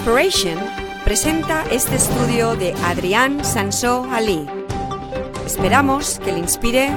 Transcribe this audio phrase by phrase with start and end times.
[0.00, 0.58] Inspiration
[1.04, 4.48] presenta este estudio de Adrián Sansó Ali.
[5.44, 6.88] Esperamos que le inspire,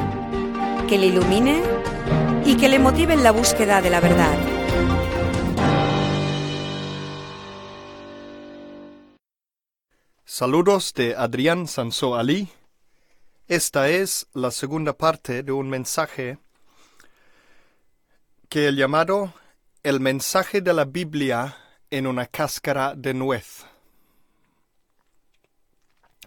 [0.88, 1.62] que le ilumine
[2.46, 4.38] y que le motive en la búsqueda de la verdad.
[10.24, 12.47] Saludos de Adrián Sansó Ali.
[13.50, 16.38] Esta es la segunda parte de un mensaje
[18.47, 19.33] que he llamado
[19.83, 21.58] El mensaje de la Biblia
[21.93, 23.65] en una cáscara de nuez.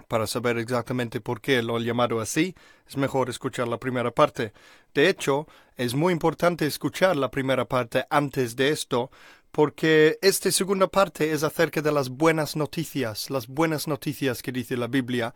[0.07, 2.55] Para saber exactamente por qué lo he llamado así,
[2.87, 4.53] es mejor escuchar la primera parte.
[4.95, 9.11] De hecho, es muy importante escuchar la primera parte antes de esto,
[9.51, 14.77] porque esta segunda parte es acerca de las buenas noticias, las buenas noticias que dice
[14.77, 15.35] la Biblia,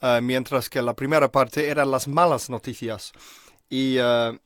[0.00, 3.12] uh, mientras que la primera parte eran las malas noticias.
[3.68, 4.38] Y uh,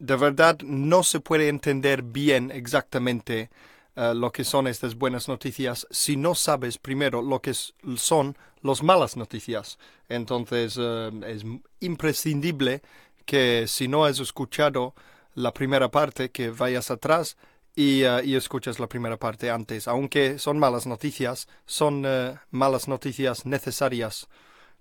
[0.00, 3.48] de verdad no se puede entender bien exactamente
[3.96, 8.82] uh, lo que son estas buenas noticias si no sabes primero lo que son las
[8.82, 9.78] malas noticias.
[10.08, 11.44] Entonces es
[11.80, 12.82] imprescindible
[13.24, 14.94] que si no has escuchado
[15.34, 17.36] la primera parte, que vayas atrás
[17.74, 19.86] y, uh, y, escuchas la primera parte antes.
[19.88, 22.06] Aunque son malas noticias, son
[22.50, 24.28] malas noticias necesarias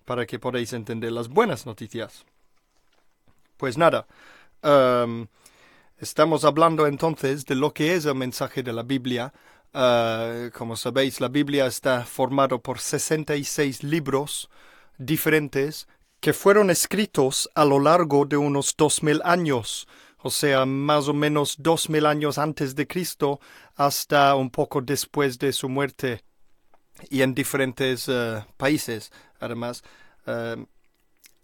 [0.05, 2.25] para que podáis entender las buenas noticias.
[3.57, 4.05] Pues nada,
[4.63, 5.27] um,
[5.99, 9.33] estamos hablando entonces de lo que es el mensaje de la Biblia.
[9.73, 14.49] Uh, como sabéis, la Biblia está formada por 66 libros
[14.97, 15.87] diferentes
[16.21, 19.87] que fueron escritos a lo largo de unos dos mil años
[20.25, 23.39] o sea, más o menos dos mil años antes de Cristo
[23.75, 26.23] hasta un poco después de su muerte
[27.11, 29.83] y en diferentes uh, países, además.
[30.25, 30.65] Uh,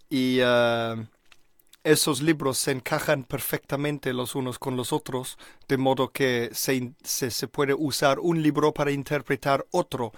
[0.09, 0.39] y
[1.83, 5.37] esos libros se encajan perfectamente los unos con los otros,
[5.67, 10.11] de modo que se, se, se puede usar un libro para interpretar otro.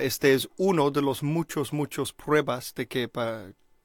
[0.00, 3.10] este es uno de los muchos, muchos pruebas de que,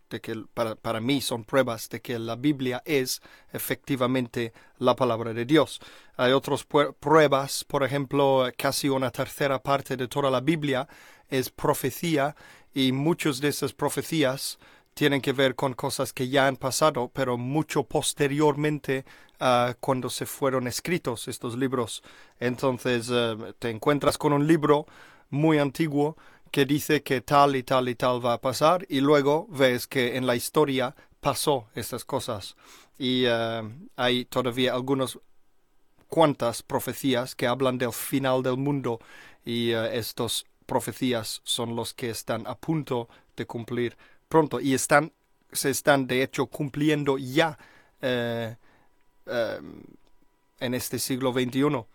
[0.09, 3.21] de que para, para, mí son pruebas de que la Biblia es
[3.51, 5.79] efectivamente la palabra de Dios.
[6.15, 6.65] Hay otras
[6.99, 10.87] pruebas, por ejemplo, casi una tercera parte de toda la Biblia
[11.27, 12.35] es profecía
[12.73, 14.59] y muchas de esas profecías
[14.99, 19.05] tienen que ver con cosas que ya han pasado, pero mucho posteriormente
[19.39, 22.03] uh, cuando se fueron escritos estos libros.
[22.37, 24.87] Entonces uh, te encuentras con un libro
[25.29, 26.17] muy antiguo
[26.51, 30.17] que dice que tal y tal y tal va a pasar y luego ves que
[30.17, 32.57] en la historia pasó estas cosas
[32.97, 35.17] y uh, hay todavía algunas
[36.09, 38.99] cuantas profecías que hablan del final del mundo
[39.45, 43.95] y uh, estas profecías son los que están a punto de cumplir
[44.29, 45.11] pronto y están
[45.51, 47.57] se están de hecho cumpliendo ya
[48.01, 48.55] uh,
[50.59, 51.85] en este siglo XXI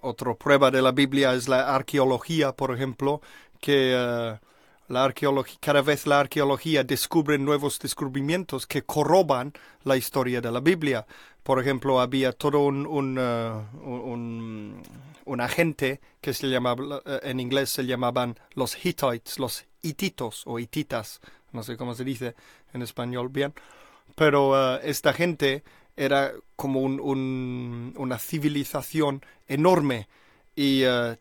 [0.00, 3.20] otra prueba de la Biblia es la arqueología, por ejemplo,
[3.60, 5.14] que uh, la
[5.60, 9.52] cada vez la arqueología descubre nuevos descubrimientos que corroban
[9.84, 11.06] la historia de la Biblia.
[11.42, 14.82] Por ejemplo, había todo un, un, un,
[15.24, 21.20] un agente que se llamaba, en inglés se llamaban los Hittites, los hititos o hititas,
[21.52, 22.34] no sé cómo se dice
[22.72, 23.54] en español bien,
[24.14, 25.62] pero esta gente
[25.96, 30.08] era como un, un, una civilización enorme
[30.54, 31.16] y uh,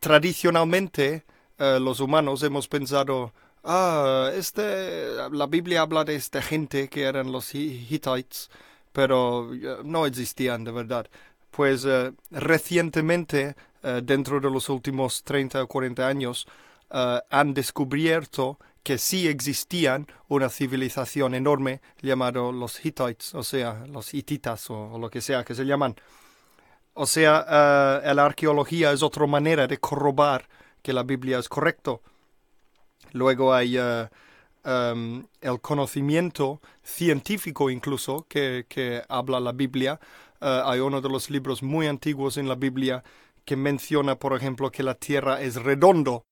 [0.00, 1.24] tradicionalmente
[1.58, 3.32] uh, los humanos hemos pensado
[3.64, 8.50] ah este la Biblia habla de esta gente que eran los Hittites
[8.92, 9.50] pero
[9.84, 11.06] no existían de verdad.
[11.50, 11.86] Pues
[12.30, 13.54] recientemente
[14.02, 16.46] dentro de los últimos 30 o 40 años
[16.90, 24.70] han descubierto que sí existían una civilización enorme llamado los Hittites, o sea, los hititas
[24.70, 25.94] o, lo que sea que se llaman.
[26.94, 30.48] O sea, uh, la arqueología es otra manera de corrobar
[30.80, 32.00] que la Biblia es correcto.
[33.12, 34.08] Luego hay uh,
[34.64, 40.00] um, el conocimiento científico incluso que, habla la Biblia.
[40.40, 43.04] Hay uno de los libros muy antiguos en la Biblia
[43.44, 46.24] que menciona, por ejemplo, que la Tierra es redondo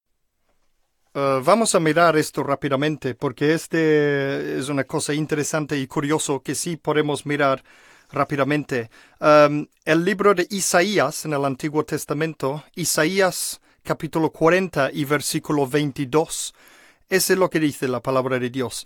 [1.16, 6.54] Uh, vamos a mirar esto rápidamente porque este es una cosa interesante y curioso que
[6.54, 7.64] sí podemos mirar
[8.12, 8.90] rápidamente.
[9.18, 16.54] Um, el libro de Isaías en el Antiguo Testamento, Isaías capítulo 40 y versículo 22,
[17.08, 18.84] ese es lo que dice la palabra de Dios.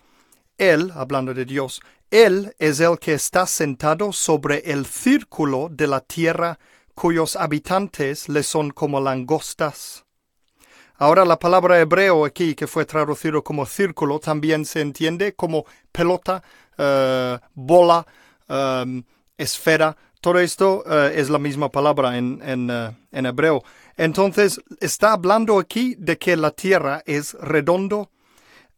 [0.57, 1.81] Él, hablando de Dios,
[2.13, 6.61] Él es el que está sentado sobre el círculo de la tierra
[6.95, 10.05] cuyos habitantes le son como langostas
[11.01, 16.43] Ahora la palabra hebreo aquí, que fue traducido como círculo, también se entiende como pelota,
[16.77, 18.07] uh, bola,
[18.47, 19.03] um,
[19.39, 19.97] esfera.
[20.21, 22.71] Todo esto uh, es la misma palabra en, en,
[23.13, 23.65] en, hebreo.
[23.97, 28.11] Entonces, está hablando aquí de que la tierra es redondo.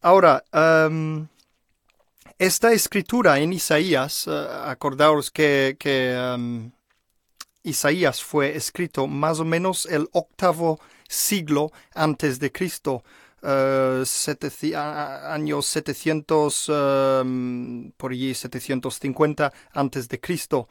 [0.01, 1.27] Ahora, um,
[2.39, 6.71] esta escritura en Isaías, acordaos que, que um,
[7.65, 10.79] Isaías fue escrito más o menos el octavo
[11.13, 13.05] siglo antes de Cristo.
[13.45, 14.05] Uh,
[14.75, 20.69] años 700 um, por allí 750 antes de Cristo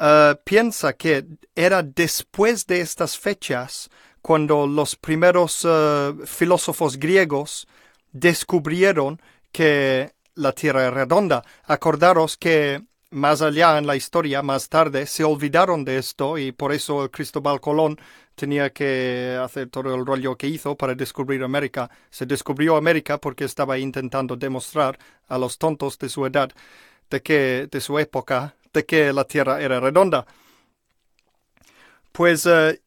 [0.00, 1.24] uh, piensa que
[1.54, 3.90] era después de estas fechas
[4.22, 7.68] cuando los primeros uh, filósofos griegos
[8.12, 9.20] descubrieron
[9.52, 11.44] que la Tierra es redonda.
[11.64, 16.72] Acordaros que más allá en la historia, más tarde, se olvidaron de esto y por
[16.72, 17.98] eso Cristóbal Colón
[18.40, 21.90] tenía que hacer todo el rollo que hizo para descubrir América.
[22.08, 24.98] Se descubrió América porque estaba intentando demostrar
[25.28, 26.50] a los tontos de su edad,
[27.10, 30.24] de que de su época, de que la Tierra era redonda.
[32.12, 32.80] Pues eh,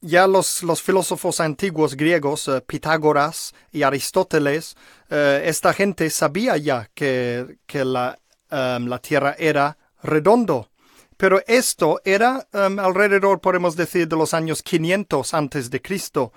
[0.00, 4.76] ya los, los, filósofos antiguos griegos, eh, Pitágoras y Aristóteles,
[5.10, 8.18] eh, esta gente sabía ya que, que la,
[8.48, 10.70] la Tierra era redondo.
[11.16, 16.32] Pero esto era um, alrededor, podemos decir, de los años 500 antes de Cristo.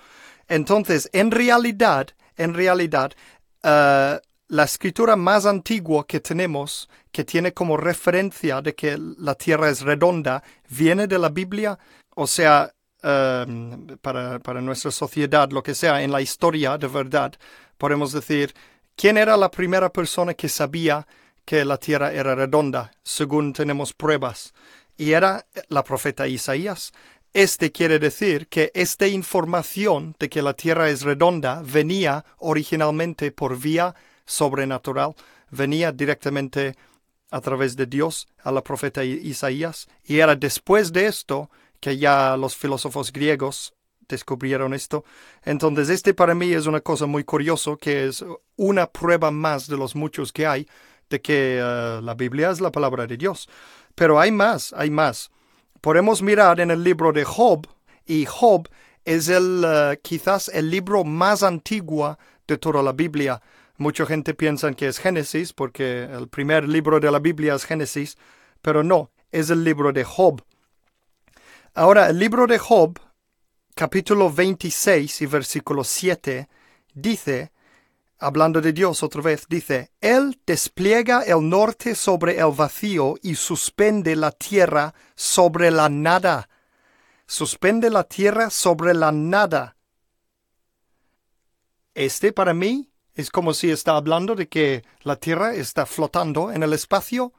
[0.48, 3.12] Entonces, en realidad, en realidad,
[3.62, 4.18] uh,
[4.48, 9.82] la escritura más antigua que tenemos, que tiene como referencia de que la tierra es
[9.82, 11.78] redonda, viene de la Biblia,
[12.16, 12.72] o sea,
[13.02, 17.32] um, para, para nuestra sociedad, lo que sea, en la historia de verdad,
[17.78, 18.54] podemos decir,
[18.96, 21.06] ¿quién era la primera persona que sabía
[21.50, 24.54] que la tierra era redonda, según tenemos pruebas,
[24.96, 26.92] y era la profeta Isaías.
[27.32, 33.58] Este quiere decir que esta información de que la tierra es redonda venía originalmente por
[33.58, 35.16] vía sobrenatural,
[35.50, 36.76] venía directamente
[37.32, 41.50] a través de Dios a la profeta Isaías, y era después de esto
[41.80, 43.74] que ya los filósofos griegos
[44.08, 45.04] descubrieron esto.
[45.42, 48.24] Entonces, este para mí es una cosa muy curiosa, que es
[48.54, 50.68] una prueba más de los muchos que hay
[51.10, 53.48] de que eh, la Biblia es la palabra de Dios.
[53.94, 55.30] Pero hay más, hay más.
[55.80, 57.66] Podemos mirar en el libro de Job,
[58.06, 58.68] y Job
[59.04, 63.42] es el, eh, quizás el libro más antiguo de toda la Biblia.
[63.76, 68.16] Mucha gente piensa que es Génesis, porque el primer libro de la Biblia es Génesis,
[68.62, 70.42] pero no, es el libro de Job.
[71.74, 72.98] Ahora, el libro de Job,
[73.74, 76.48] capítulo 26 y versículo 7,
[76.94, 77.52] dice
[78.20, 84.14] hablando de Dios otra vez, dice, Él despliega el norte sobre el vacío y suspende
[84.14, 86.48] la tierra sobre la nada.
[87.26, 89.76] Suspende la tierra sobre la nada.
[91.94, 96.62] Este para mí es como si está hablando de que la tierra está flotando en
[96.62, 97.32] el espacio.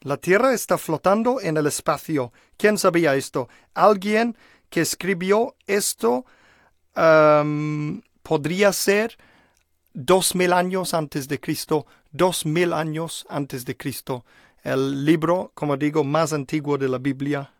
[0.00, 2.32] La tierra está flotando en el espacio.
[2.56, 3.48] ¿Quién sabía esto?
[3.74, 4.36] Alguien
[4.70, 6.24] que escribió esto
[8.22, 9.16] podría ser
[9.98, 14.24] dos mil años antes de Cristo, dos mil años antes de Cristo,
[14.62, 17.52] el libro, como digo, más antiguo de la Biblia.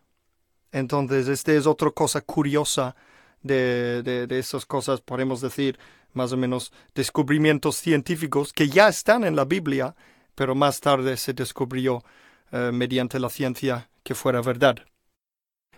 [0.71, 2.95] Entonces, esta es otra cosa curiosa
[3.43, 5.77] de, de, esas cosas, podemos decir,
[6.13, 9.95] más o menos descubrimientos científicos que ya están en la Biblia,
[10.33, 12.05] pero más tarde se descubrió
[12.51, 14.77] eh, mediante la ciencia que fuera verdad.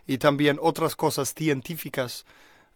[0.06, 2.24] Y también otras cosas científicas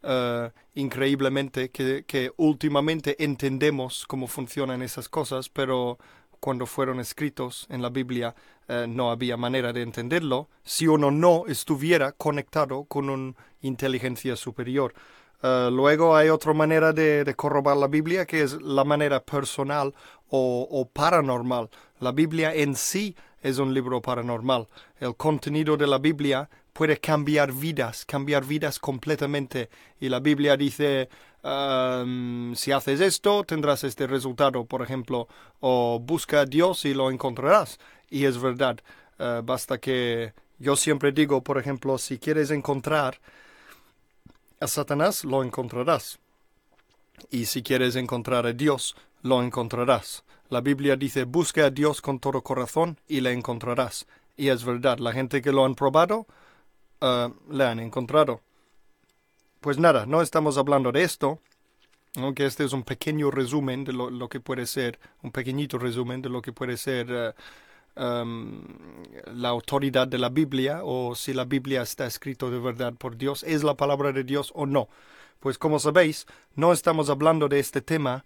[0.08, 5.98] eh, increíblemente que, últimamente entendemos cómo funcionan esas cosas, pero
[6.40, 8.36] cuando fueron escritos en la Biblia
[8.68, 14.94] eh, no había manera de entenderlo si uno no estuviera conectado con una inteligencia superior.
[15.42, 19.94] Eh, luego hay otra manera de, de, corrobar la Biblia que es la manera personal
[20.30, 21.70] o, o paranormal.
[22.00, 24.68] La Biblia en sí es un libro paranormal.
[25.00, 29.70] El contenido de la Biblia puede cambiar vidas, cambiar vidas completamente.
[29.98, 31.08] Y la Biblia dice,
[31.42, 35.30] um, si haces esto, tendrás este resultado, por ejemplo,
[35.62, 37.80] o busca a Dios y lo encontrarás.
[38.10, 38.78] Y es verdad,
[39.20, 43.22] uh, basta que yo siempre digo, por ejemplo, si quieres encontrar
[44.60, 46.20] a Satanás, lo encontrarás.
[47.32, 50.26] Y si quieres encontrar a Dios, lo encontrarás.
[50.50, 54.08] La Biblia dice, busca a Dios con todo corazón y le encontrarás.
[54.36, 56.28] Y es verdad, la gente que lo han probado,
[57.06, 58.42] uh, le han encontrado.
[59.62, 61.40] Pues nada, no estamos hablando de esto,
[62.18, 66.30] aunque este es un pequeño resumen de lo, que puede ser, un pequeñito resumen de
[66.30, 67.36] lo que puede ser
[67.96, 68.62] um,
[69.34, 73.44] la autoridad de la Biblia o si la Biblia está escrito de verdad por Dios,
[73.44, 74.88] es la palabra de Dios o no.
[75.40, 78.24] Pues como sabéis, no estamos hablando de este tema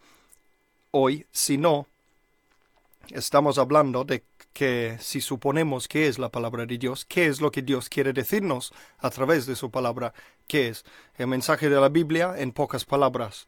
[0.92, 1.88] hoy, sino
[3.10, 4.24] estamos hablando de
[4.60, 8.12] que si suponemos que es la palabra de Dios, ¿qué es lo que Dios quiere
[8.12, 10.14] decirnos a través de su palabra?
[10.48, 10.84] ¿Qué es?
[11.18, 13.48] El mensaje de la Biblia en pocas palabras.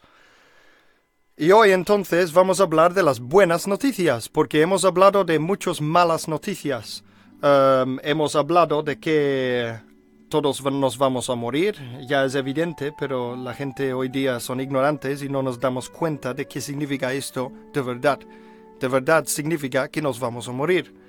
[1.36, 5.82] Y hoy entonces vamos a hablar de las buenas noticias, porque hemos hablado de muchas
[5.82, 7.03] malas noticias.
[7.44, 9.82] Um, hemos hablado de que
[10.30, 11.75] todos nos vamos a morir,
[12.08, 16.34] ya es evidente, pero la gente hoy día son ignorantes y no nos damos cuenta
[16.34, 18.20] de qué significa esto de verdad
[18.82, 21.00] de verdad significa que nos vamos a morir.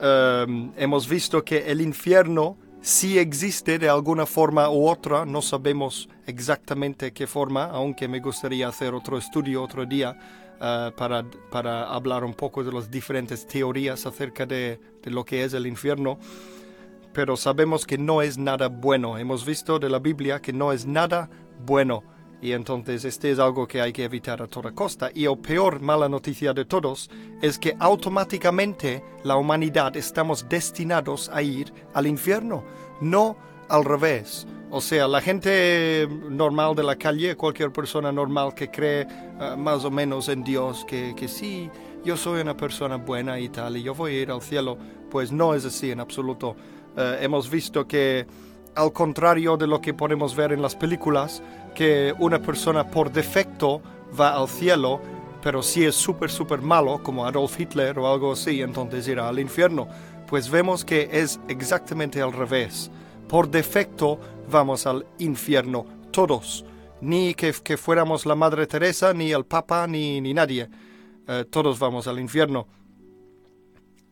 [0.00, 6.08] Em, hemos visto que el infierno sí existe de alguna forma u otra, no sabemos
[6.26, 10.18] exactamente qué forma, aunque me gustaría hacer otro estudio otro día
[10.60, 15.44] eh, para, para, hablar un poco de las diferentes teorías acerca de, de lo que
[15.44, 16.18] es el infierno.
[17.12, 19.16] Pero sabemos que no es nada bueno.
[19.18, 21.30] Hemos visto de la Biblia que no es nada
[21.64, 22.02] bueno
[22.44, 25.10] y entonces este es algo que hay que evitar a toda costa.
[25.14, 27.08] Y el peor mala noticia de todos
[27.40, 32.62] es que automáticamente la humanidad estamos destinados a ir al infierno,
[33.00, 33.38] no
[33.70, 34.46] al revés.
[34.70, 39.06] O sea, la gente normal de la calle, cualquier persona normal que cree
[39.40, 41.70] eh, más o menos en Dios, que, que sí,
[42.04, 44.76] yo soy una persona buena y tal, y yo voy a ir al cielo,
[45.10, 46.56] pues no es así en absoluto.
[46.94, 48.26] Eh, hemos visto que
[48.74, 51.42] al contrario de lo que podemos ver en las películas,
[51.74, 53.82] que una persona por defecto
[54.18, 55.00] va al cielo,
[55.42, 59.38] pero si es súper, súper malo, como Adolf Hitler o algo así, entonces irá al
[59.38, 59.88] infierno.
[60.26, 62.90] Pues vemos que es exactamente al revés.
[63.28, 64.18] Por defecto
[64.50, 66.64] vamos al infierno, todos.
[67.00, 70.68] Ni que, fuéramos la Madre Teresa, ni el Papa, ni, ni nadie.
[71.28, 72.66] Eh, todos vamos al infierno.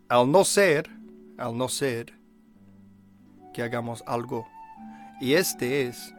[0.09, 0.90] Al no ser,
[1.38, 2.12] al no ser
[3.54, 4.51] que hagamos algo.
[5.23, 6.12] Y este es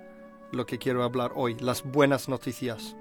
[0.53, 2.95] lo que quiero hablar hoy, las buenas noticias.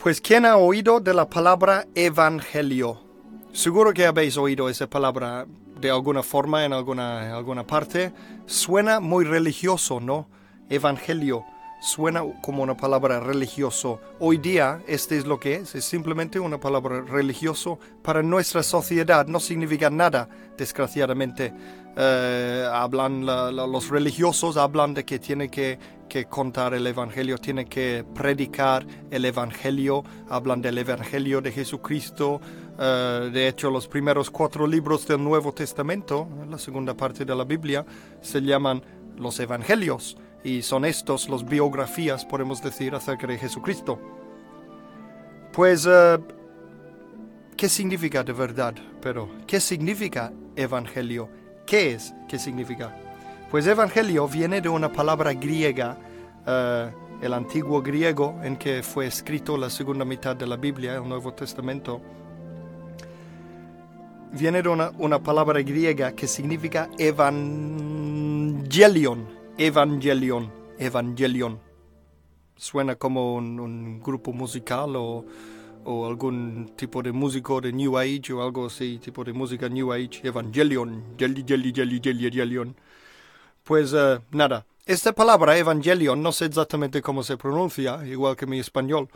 [0.00, 3.00] Pues ¿quién ha oído de la palabra evangelio?
[3.52, 5.46] Seguro que habéis oído esa palabra
[5.80, 8.12] de alguna forma en alguna, alguna parte.
[8.46, 10.26] Suena muy religioso, ¿no?
[10.68, 11.44] Evangelio
[11.84, 14.00] suena como una palabra religioso.
[14.18, 17.78] Hoy día este es lo que es, es simplemente una palabra religioso.
[18.02, 21.52] Para nuestra sociedad no significa nada, desgraciadamente.
[21.96, 25.78] Eh, hablan los religiosos hablan de que tiene que,
[26.28, 32.40] contar el evangelio, tiene que predicar el evangelio, hablan del evangelio de Jesucristo.
[32.78, 37.44] Eh, de hecho, los primeros cuatro libros del Nuevo Testamento, la segunda parte de la
[37.44, 37.84] Biblia,
[38.22, 38.82] se llaman
[39.16, 43.98] los evangelios y son estos los biografías, podemos decir, acerca de Jesucristo.
[45.52, 46.18] Pues, eh,
[47.56, 48.74] ¿qué significa de verdad?
[49.00, 51.30] Pero, ¿qué significa evangelio?
[51.66, 52.14] ¿Qué es?
[52.28, 52.94] ¿Qué significa?
[53.50, 55.96] Pues evangelio viene de una palabra griega,
[56.46, 56.90] eh,
[57.22, 61.32] el antiguo griego en que fue escrito la segunda mitad de la Biblia, el Nuevo
[61.32, 62.02] Testamento.
[64.32, 67.74] Viene de una, una palabra griega que significa evangelion,
[69.58, 71.60] evangelion, evangelion.
[72.56, 75.24] Suena como un grupo musical o
[75.84, 79.92] o algún tipo de músico de New Age o algo así, tipo de música New
[79.92, 82.76] Age, Evangelion, jelly, jelly, jelly, jelly, Evangelion.
[83.62, 88.58] Pues uh, nada, esta palabra Evangelion no sé exactamente cómo se pronuncia, igual que mi
[88.58, 89.08] español.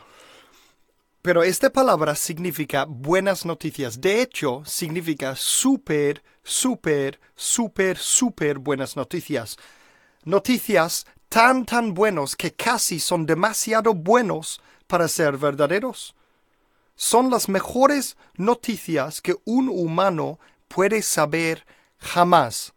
[1.20, 4.00] Pero esta palabra significa buenas noticias.
[4.00, 9.58] De hecho, significa súper, súper, súper, súper buenas noticias.
[10.28, 16.14] Noticias tan, tan buenos que casi son demasiado buenos para ser verdaderos
[16.96, 21.64] son las mejores noticias que un humano puede saber
[21.96, 22.74] jamás.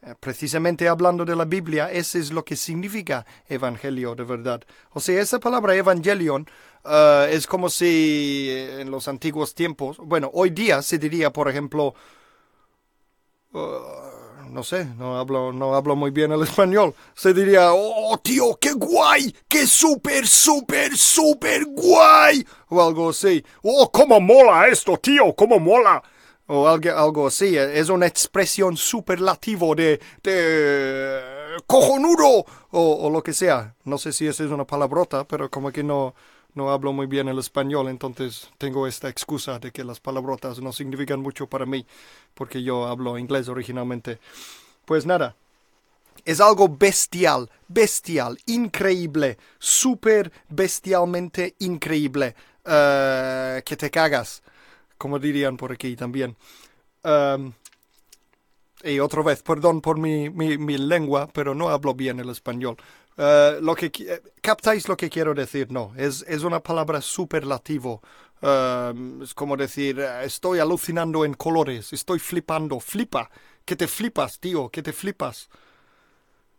[0.00, 4.62] Eh, precisamente hablando de la Biblia, ese es lo que significa evangelio de verdad.
[4.92, 6.48] O sea, esa palabra evangelion
[6.82, 11.50] eh, es como si eh, en los antiguos tiempos, bueno, hoy día se diría, por
[11.50, 11.94] ejemplo,
[14.50, 18.72] no sé, no hablo, no hablo muy bien el español, se diría, oh tío, qué
[18.72, 25.58] guay, qué súper, súper, súper guay, o algo así, oh, cómo mola esto, tío, cómo
[25.58, 26.02] mola,
[26.46, 31.20] o algo, algo así, es una expresión superlativo de, de
[31.66, 35.70] cojonudo, o, o lo que sea, no sé si esa es una palabrota, pero como
[35.72, 36.14] que no,
[36.54, 40.72] no hablo muy bien el español, entonces tengo esta excusa de que las palabrotas no
[40.72, 41.86] significan mucho para mí,
[42.34, 44.18] porque yo hablo inglés originalmente.
[44.84, 45.36] Pues nada,
[46.24, 52.34] es algo bestial, bestial, increíble, súper bestialmente increíble,
[52.64, 54.42] eh, que te cagas,
[54.96, 56.36] como dirían por aquí también.
[57.02, 57.52] Em,
[58.84, 62.76] y otra vez, perdón por mi, mi, mi lengua, pero no hablo bien el español.
[63.16, 68.02] Eh, lo que eh, captáis lo que quiero decir, no, es, es una palabra superlativo,
[68.44, 73.30] Um, es como decir, estoy alucinando en colores, estoy flipando, flipa,
[73.64, 75.48] que te flipas, tío, que te flipas.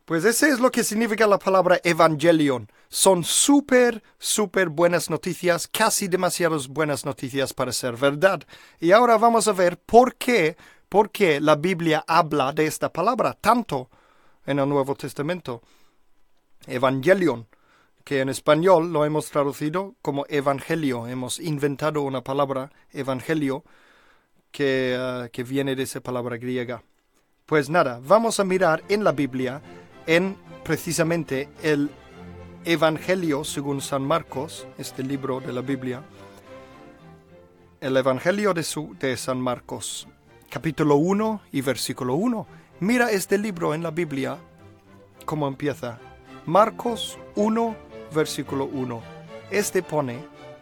[0.05, 2.71] Pues ese es lo que significa la palabra evangelion.
[2.89, 8.41] Son súper, súper buenas noticias, casi demasiadas buenas noticias para ser verdad.
[8.79, 10.57] Y ahora vamos a ver por qué,
[10.89, 13.91] por qué la Biblia habla de esta palabra tanto
[14.47, 15.61] en el Nuevo Testamento.
[16.67, 17.47] Evangelion,
[18.03, 21.07] que en español lo hemos traducido como evangelio.
[21.07, 23.63] Hemos inventado una palabra, evangelio,
[24.51, 26.83] que, uh, que viene de esa palabra griega.
[27.45, 29.61] Pues nada, vamos a mirar en la Biblia,
[30.07, 31.91] en precisamente el
[32.63, 36.01] Evangelio según San Marcos, este libro de la Biblia,
[37.79, 40.07] el Evangelio de, su, de San Marcos,
[40.49, 42.47] capítulo 1 y versículo 1.
[42.79, 44.39] Mira este libro en la Biblia,
[45.25, 45.99] cómo empieza.
[46.45, 47.75] Marcos 1,
[48.13, 49.01] versículo 1.
[49.49, 50.19] Este pone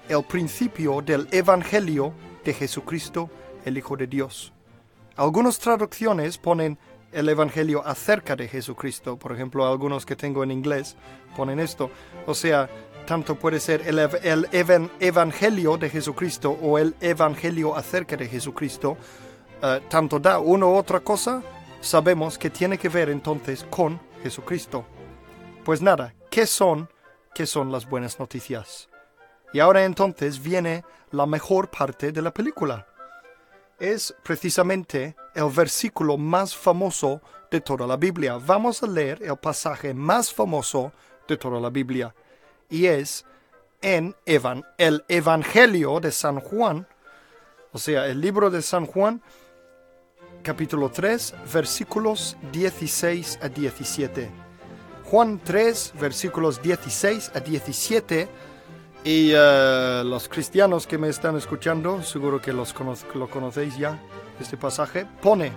[0.07, 2.13] el principio del Evangelio
[2.45, 3.29] de Jesucristo,
[3.65, 4.53] el Hijo de Dios.
[5.17, 6.77] Algunas traducciones ponen
[7.11, 9.17] el Evangelio acerca de Jesucristo.
[9.17, 10.95] Por ejemplo, algunos que tengo en inglés
[11.35, 11.91] ponen esto.
[12.27, 12.69] O sea,
[13.05, 13.99] tanto puede ser el,
[14.53, 18.97] el Evangelio de Jesucristo o el Evangelio acerca de Jesucristo.
[19.61, 21.43] Uh, tanto da una u otra cosa,
[21.81, 24.85] sabemos que tiene que ver entonces con Jesucristo.
[25.63, 26.89] Pues nada, ¿qué son,
[27.33, 28.89] qué son las buenas noticias?
[29.53, 32.87] Y ahora entonces viene la mejor parte de la película
[33.83, 38.37] es precisamente el versículo más famoso de toda la Biblia.
[38.37, 40.93] Vamos a leer el pasaje más famoso
[41.27, 42.15] de toda la Biblia
[42.69, 43.25] y es
[43.81, 46.87] en Evan, el Evangelio de San Juan,
[47.73, 49.21] o sea, el libro de San Juan,
[50.43, 54.42] capítulo 3, versículos 16 a 17.
[55.13, 58.27] Juan 3, versículos 16 a 17
[59.03, 62.73] y eh, los cristianos que me están escuchando, seguro que los
[63.13, 64.01] lo conocéis ya,
[64.39, 65.53] este pasaje, pone,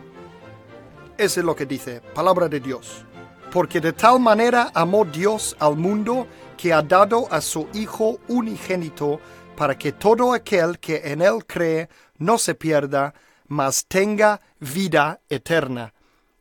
[1.17, 3.07] ese es lo que dice, palabra de Dios.
[3.51, 6.27] Porque de tal manera amó Dios al mundo
[6.59, 9.21] que ha dado a su Hijo unigénito
[9.57, 11.89] para que todo aquel que en él cree
[12.19, 13.15] no se pierda,
[13.49, 15.95] mas tenga vida eterna.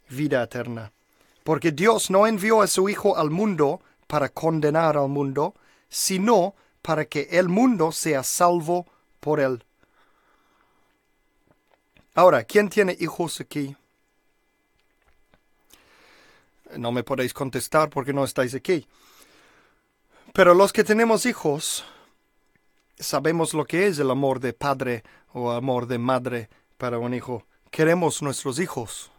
[0.09, 0.91] Vida eterna.
[1.45, 5.53] Porque Dios no envió a su Hijo al mundo para condenar al mundo,
[5.87, 8.87] sino para que el mundo sea salvo
[9.19, 9.63] por él.
[12.15, 13.75] Ahora, ¿quién tiene hijos aquí?
[16.77, 18.87] No me podéis contestar porque no estáis aquí.
[20.33, 21.85] Pero los que tenemos hijos,
[22.97, 27.45] sabemos lo que es el amor de padre o amor de madre para un hijo.
[27.69, 29.11] Queremos nuestros hijos.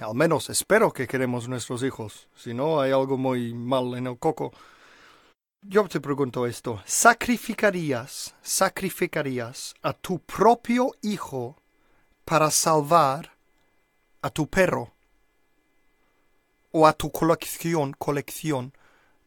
[0.00, 2.28] Al menos espero que queremos nuestros hijos.
[2.34, 4.52] Si no, hay algo muy mal en el coco.
[5.62, 11.56] Yo te pregunto esto, ¿sacrificarías, sacrificarías a tu propio hijo
[12.24, 13.32] para salvar
[14.20, 14.92] a tu perro
[16.70, 18.74] o a tu colección, colección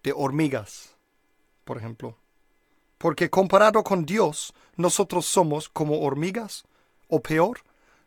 [0.03, 0.95] de hormigas,
[1.63, 2.17] por ejemplo?
[2.99, 6.65] Porque comparado con Dios, nosotros somos como hormigas,
[7.07, 7.61] o peor,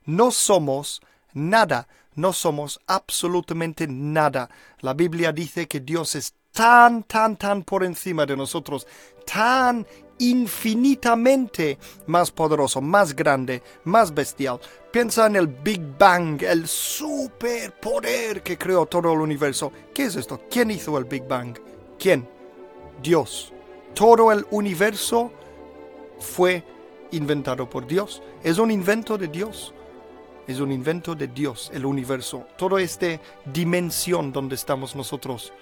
[0.05, 1.01] no somos
[1.33, 1.89] nada,
[2.21, 4.51] no somos absolutamente nada.
[4.81, 8.87] La Biblia dice que Dios es tan, tan, tan por encima de nosotros,
[9.27, 9.87] tan
[10.19, 14.61] infinitamente más poderoso, más grande, más bestial.
[14.93, 19.73] Piensa en el Big Bang, el superpoder que creó todo el universo.
[19.95, 20.43] ¿Qué es esto?
[20.51, 21.57] ¿Quién hizo el Big Bang?
[21.99, 22.29] ¿Quién?
[23.03, 23.53] Dios.
[23.95, 25.33] Todo el universo
[26.19, 26.63] fue
[27.13, 28.23] inventado por Dios.
[28.43, 29.73] Es un invento de Dios.
[30.51, 32.45] Es un invento de Dios, el universo.
[32.59, 33.07] Toda esta
[33.45, 35.53] dimensión donde estamos nosotros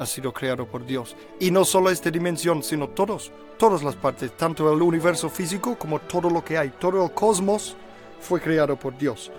[0.00, 1.14] ha sido creado por Dios.
[1.38, 6.00] Y no solo esta dimensión, sino todos, todas las partes, tanto el universo físico como
[6.00, 7.76] todo lo que hay, todo el cosmos
[8.20, 9.30] fue creado por Dios.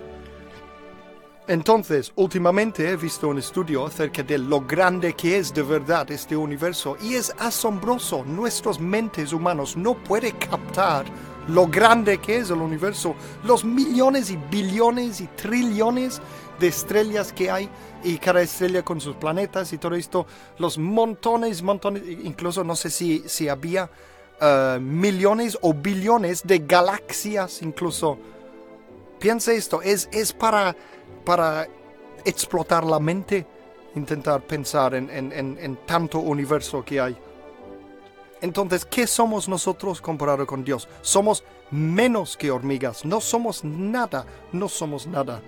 [1.48, 6.34] Entonces, últimamente he visto un estudio acerca de lo grande que es de verdad este
[6.34, 8.24] universo y es asombroso.
[8.24, 11.04] Nuestras mentes humanos no pueden captar
[11.48, 16.20] lo grande que es el universo, los millones y billones y trillones
[16.58, 17.68] de estrellas que hay
[18.02, 20.26] y cada estrella con sus planetas y todo esto,
[20.58, 23.90] los montones, montones, incluso no sé si, si había
[24.40, 28.18] uh, millones o billones de galaxias incluso.
[29.18, 30.76] Piensa esto, es, es para,
[31.24, 31.66] para
[32.24, 33.46] explotar la mente,
[33.94, 37.16] intentar pensar en, en, en, en tanto universo que hay.
[38.40, 40.88] Entonces, ¿qué somos nosotros comparado con Dios?
[41.00, 45.40] Somos menos que hormigas, no somos nada, no somos nada.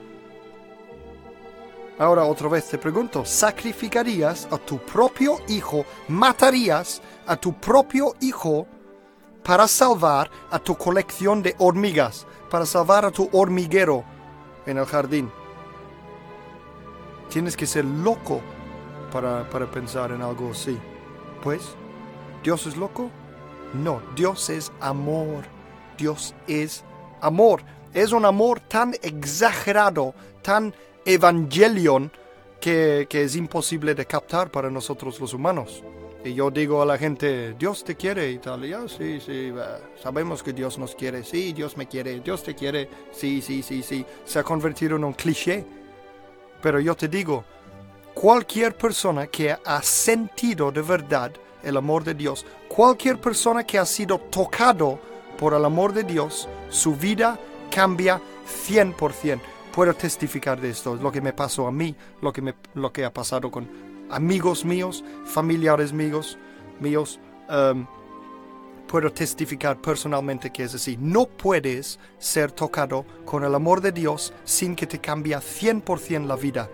[1.98, 8.66] Ahora otra vez te pregunto, ¿sacrificarías a tu propio hijo, matarías a tu propio hijo
[9.48, 14.04] para salvar a tu colección de hormigas, para salvar a tu hormiguero
[14.66, 15.32] en el jardín.
[17.30, 18.42] Tienes que ser loco
[19.10, 20.78] para, para pensar en algo así.
[21.42, 21.74] Pues,
[22.48, 23.10] ¿Dios es loco?
[23.74, 25.44] No, Dios es amor.
[25.98, 26.82] Dios es
[27.20, 27.60] amor.
[27.92, 32.10] Es un amor tan exagerado, tan evangelion,
[32.58, 35.82] que, que es imposible de captar para nosotros los humanos.
[36.24, 38.66] Y yo digo a la gente, Dios te quiere y tal.
[38.66, 39.52] Ya, sí, sí,
[40.02, 41.24] sabemos que Dios nos quiere.
[41.24, 42.18] Sí, Dios me quiere.
[42.20, 42.88] Dios te quiere.
[43.10, 44.06] Sí, sí, sí, sí.
[44.24, 45.66] Se ha convertido en un cliché.
[46.62, 47.44] Pero yo te digo,
[48.14, 51.30] cualquier persona que ha sentido de verdad
[51.62, 54.98] el amor de Dios, cualquier persona que ha sido tocado
[55.38, 57.38] por el amor de Dios, su vida
[57.70, 58.20] cambia
[58.68, 59.40] 100%.
[59.72, 62.92] Puedo testificar de esto, es lo que me pasó a mí, lo que, me, lo
[62.92, 63.68] que ha pasado con
[64.10, 66.38] amigos míos, familiares míos,
[66.80, 67.20] míos.
[67.48, 67.86] Um,
[68.88, 70.96] puedo testificar personalmente que es así.
[70.98, 76.36] No puedes ser tocado con el amor de Dios sin que te cambie 100% la
[76.36, 76.68] vida.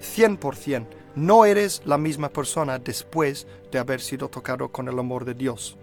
[0.00, 0.86] 100%.
[1.18, 5.76] No eres la misma persona después de haber sido tocado con el amor de Dios.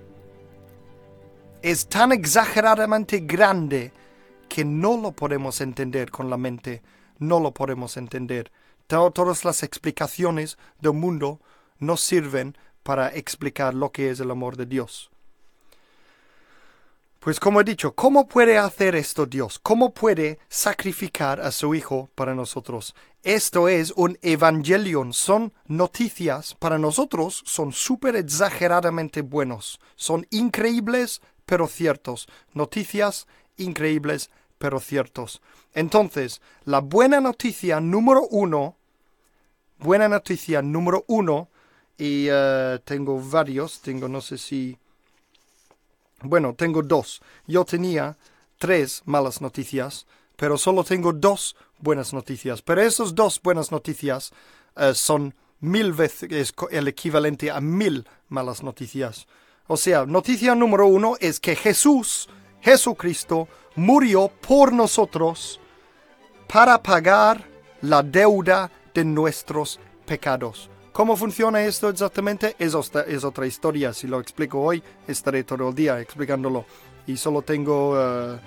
[1.62, 3.92] Es tan exageradamente grande
[4.48, 6.82] que no lo podemos entender con la mente,
[7.20, 8.50] no lo podemos entender.
[8.88, 11.42] Todas las explicaciones del mundo
[11.80, 15.12] no sirven para explicar lo que es el amor de Dios.
[17.26, 19.58] Pues como he dicho, ¿cómo puede hacer esto Dios?
[19.58, 22.94] ¿Cómo puede sacrificar a su Hijo para nosotros?
[23.24, 31.66] Esto es un evangelion, son noticias para nosotros, son súper exageradamente buenos, son increíbles pero
[31.66, 33.26] ciertos, noticias
[33.58, 35.42] increíbles pero ciertos.
[35.74, 38.76] Entonces, la buena noticia número uno,
[39.80, 41.50] buena noticia número uno,
[41.98, 44.78] y eh, tengo varios, tengo no sé si
[46.22, 47.22] bueno, tengo dos.
[47.48, 48.18] Yo tenía
[48.58, 52.62] tres malas noticias, pero solo tengo dos buenas noticias.
[52.62, 54.32] Pero esas dos buenas noticias
[54.76, 59.28] eh, son mil veces el equivalente a mil malas noticias.
[59.68, 62.30] O sea, noticia número uno es que Jesús,
[62.62, 65.60] Jesucristo, murió por nosotros
[66.48, 67.44] para pagar
[67.82, 70.70] la deuda de nuestros pecados.
[70.96, 72.56] ¿Cómo funciona esto exactamente?
[72.58, 73.92] Es otra, historia.
[73.92, 76.64] Si lo explico hoy, estaré todo el día explicándolo.
[77.06, 78.40] Y solo tengo eh,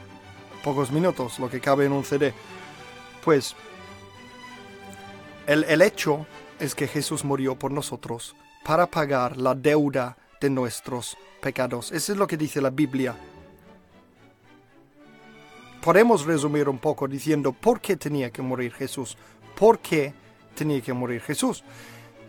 [0.65, 2.33] pocos minutos, lo que cabe en un CD.
[3.23, 3.55] Pues
[5.47, 6.27] el, el hecho
[6.59, 8.35] es que Jesús murió por nosotros
[8.65, 11.93] para pagar la deuda de nuestros pecados.
[11.93, 13.15] Eso es lo que dice la Biblia.
[15.83, 19.19] Podemos resumir un poco diciendo por qué tenía que morir Jesús.
[19.55, 20.15] ¿Por qué
[20.55, 21.63] tenía que morir Jesús?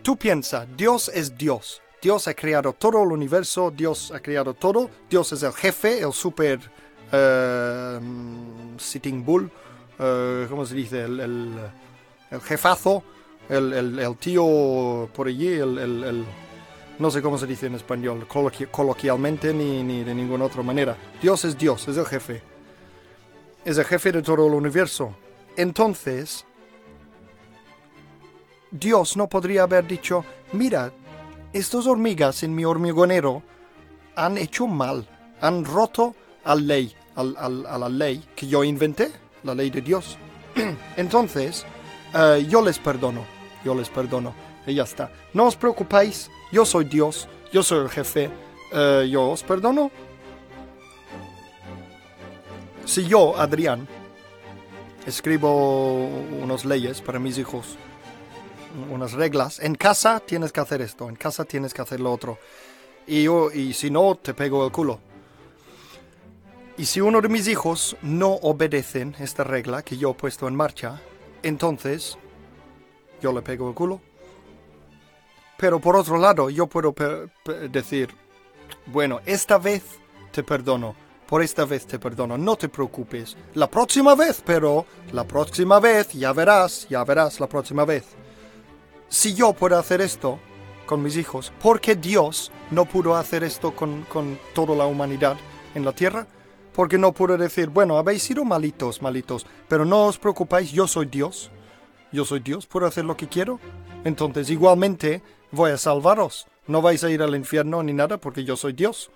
[0.02, 1.82] Tú piensas, Dios es Dios.
[2.02, 4.90] Dios ha creado todo el universo, Dios ha creado todo.
[5.10, 6.60] Dios es el jefe, el super
[7.12, 8.00] eh,
[8.78, 9.52] sitting bull,
[10.00, 11.04] uh, ¿cómo se dice?
[11.04, 11.60] El,
[12.44, 13.04] jefazo,
[13.50, 16.26] el, tío por allí, el,
[17.00, 18.28] no sé cómo se dice en español,
[18.72, 20.96] coloquialmente ni, ni de ninguna otra manera.
[21.22, 22.42] Dios es Dios, es el jefe.
[23.66, 25.16] Es el jefe de todo el universo.
[25.58, 26.46] Entonces,
[28.72, 30.92] Dios no podría haber dicho, mira,
[31.54, 33.42] estas hormigas en mi hormigonero
[34.16, 35.08] han hecho mal,
[35.42, 39.12] han roto a, la ley que yo inventé,
[39.44, 40.18] la ley de Dios.
[40.98, 41.66] Entonces,
[42.14, 43.26] eh, yo les perdono,
[43.64, 44.34] yo les perdono,
[44.68, 45.12] y ya está.
[45.34, 48.30] No os preocupéis, yo soy Dios, yo soy el jefe,
[48.72, 49.90] eh, yo os perdono.
[52.86, 53.88] Si yo, Adrián,
[55.06, 56.08] escribo
[56.42, 57.78] unas leyes para mis hijos,
[58.90, 59.60] unas reglas.
[59.60, 62.38] En casa tienes que hacer esto, en casa tienes que hacer lo otro.
[63.08, 65.00] Y, yo, y si no, te pego el culo.
[66.78, 70.56] Y si uno de mis hijos no obedecen esta regla que yo he puesto en
[70.56, 71.02] marcha,
[71.44, 72.18] entonces
[73.22, 74.02] yo le pego el culo.
[75.58, 76.96] Pero por otro lado, yo puedo
[77.70, 78.16] decir,
[78.86, 79.84] bueno, esta vez
[80.32, 80.96] te perdono,
[81.28, 83.36] por esta vez te perdono, no te preocupes.
[83.56, 88.06] La próxima vez, pero la próxima vez, ya verás, ya verás la próxima vez
[89.10, 90.40] si yo puedo hacer esto
[90.86, 94.06] con mis hijos, ¿por qué Dios no pudo hacer esto con,
[94.54, 95.36] toda la humanidad
[95.74, 96.28] en la tierra?
[96.74, 101.08] Porque no pudo decir, bueno, habéis sido malitos, malitos, pero no os preocupéis, yo soy
[101.08, 101.50] Dios.
[102.12, 103.60] Yo soy Dios, puedo hacer lo que quiero.
[104.04, 106.48] Entonces, igualmente, voy a salvaros.
[106.66, 109.12] No vais a ir al infierno ni nada porque yo soy Dios.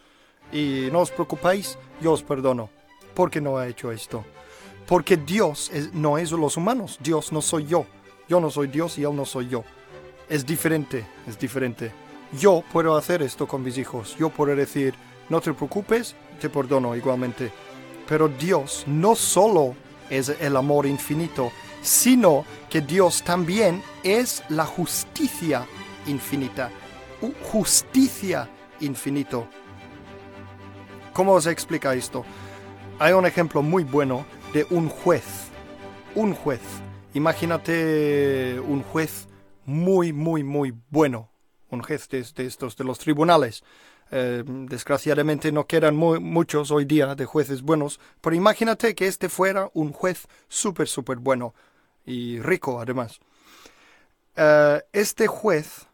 [0.51, 2.69] Y no os preocupéis, yo os perdono.
[3.15, 4.23] ¿Por qué no ha hecho esto?
[4.85, 6.99] Porque Dios no es los humanos.
[7.01, 7.87] Dios no soy yo.
[8.29, 9.63] Yo no soy Dios y Él no soy yo
[10.33, 11.91] es diferente, es diferente.
[12.39, 14.15] Yo puedo hacer esto con mis hijos.
[14.17, 14.95] Yo puedo decir,
[15.29, 17.51] no te preocupes, te perdono igualmente.
[18.07, 19.75] Pero Dios no solo
[20.09, 21.51] es el amor infinito,
[21.83, 25.67] sino que Dios también es la justicia
[26.07, 26.71] infinita.
[27.51, 29.47] Justicia infinito.
[31.13, 32.25] ¿Cómo se explica esto?
[32.97, 35.25] Hay un ejemplo muy bueno de un juez.
[36.15, 36.61] Un juez.
[37.13, 39.27] Imagínate un juez
[39.65, 41.29] muy, muy, muy bueno.
[41.69, 43.63] Un juez de, estos de los tribunales.
[44.11, 49.71] Eh, desgraciadamente no quedan muchos hoy día de jueces buenos, pero imagínate que este fuera
[49.73, 51.55] un juez súper, súper bueno
[52.05, 53.19] y rico además.
[54.35, 55.87] Eh, este juez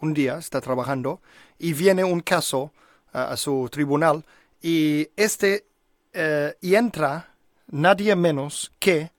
[0.00, 1.20] un día está trabajando
[1.58, 2.72] y viene un caso
[3.12, 4.24] a su tribunal
[4.62, 5.66] y este
[6.12, 7.34] eh, y entra
[7.70, 9.12] nadie menos que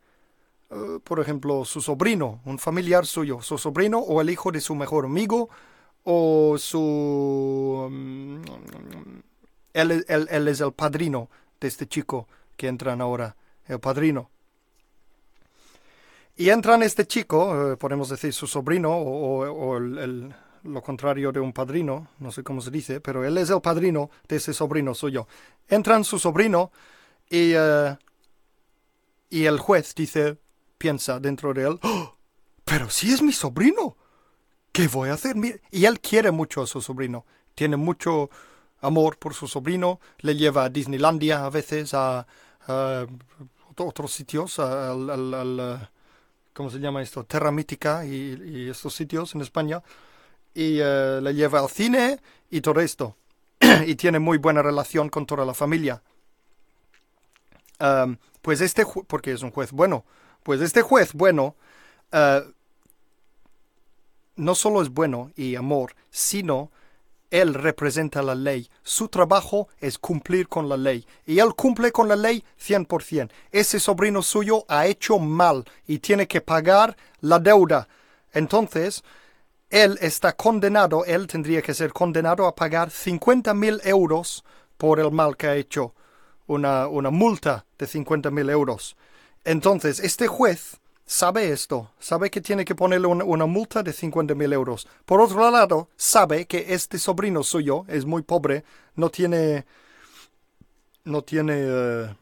[1.04, 5.06] por ejemplo su sobrino un familiar suyo su sobrino o el hijo de su mejor
[5.06, 5.50] amigo
[6.04, 7.88] o su...
[7.90, 8.42] Mm,
[9.74, 10.06] él,
[10.48, 11.30] es el padrino
[11.60, 12.28] de este chico
[12.58, 13.36] que entran ahora,
[13.68, 14.30] el padrino.
[16.36, 21.54] Y entran este chico, eh, podemos decir su sobrino o, el, lo contrario de un
[21.54, 25.28] padrino, no sé cómo se dice, pero él es el padrino de ese sobrino suyo.
[25.68, 26.72] Entran su sobrino
[27.30, 27.98] y, eh,
[29.30, 30.38] y el juez dice,
[30.80, 32.15] piensa dentro de él, ¡Oh!
[32.65, 33.96] pero si es mi sobrino.
[34.72, 35.36] ¿qué voy a hacer?
[35.72, 38.30] Y él quiere mucho a su sobrino, tiene mucho
[38.82, 42.26] amor por su sobrino, le lleva a Disneylandia a veces, a,
[43.78, 45.89] otros sitios, al,
[46.54, 47.24] ¿cómo se llama esto?
[47.24, 49.82] Terra Mítica y, estos sitios en España,
[50.54, 53.15] y eh, le lleva al cine y todo esto.
[53.86, 56.02] y tiene muy buena relación con toda la familia.
[58.42, 60.06] pues este, porque es un juez bueno,
[60.50, 61.56] pues este juez bueno
[62.12, 62.52] uh,
[64.36, 66.72] no solo es bueno y amor, sino
[67.30, 68.68] él representa la ley.
[68.82, 71.06] Su trabajo es cumplir con la ley.
[71.28, 73.30] Y él cumple con la ley 100%.
[73.52, 77.88] Ese sobrino suyo ha hecho mal y tiene que pagar la deuda.
[78.34, 79.04] Entonces,
[79.70, 84.44] él está condenado, él tendría que ser condenado a pagar 50 mil euros
[84.78, 85.94] por el mal que ha hecho.
[86.48, 88.98] Una, una multa de 50 mil euros.
[89.50, 94.54] Entonces, este juez sabe esto, sabe que tiene que ponerle una, multa de 50 mil
[94.54, 94.88] euros.
[95.08, 98.64] Por otro lado, sabe que este sobrino suyo es muy pobre,
[98.96, 99.66] no tiene,
[101.04, 102.16] no tiene, eh,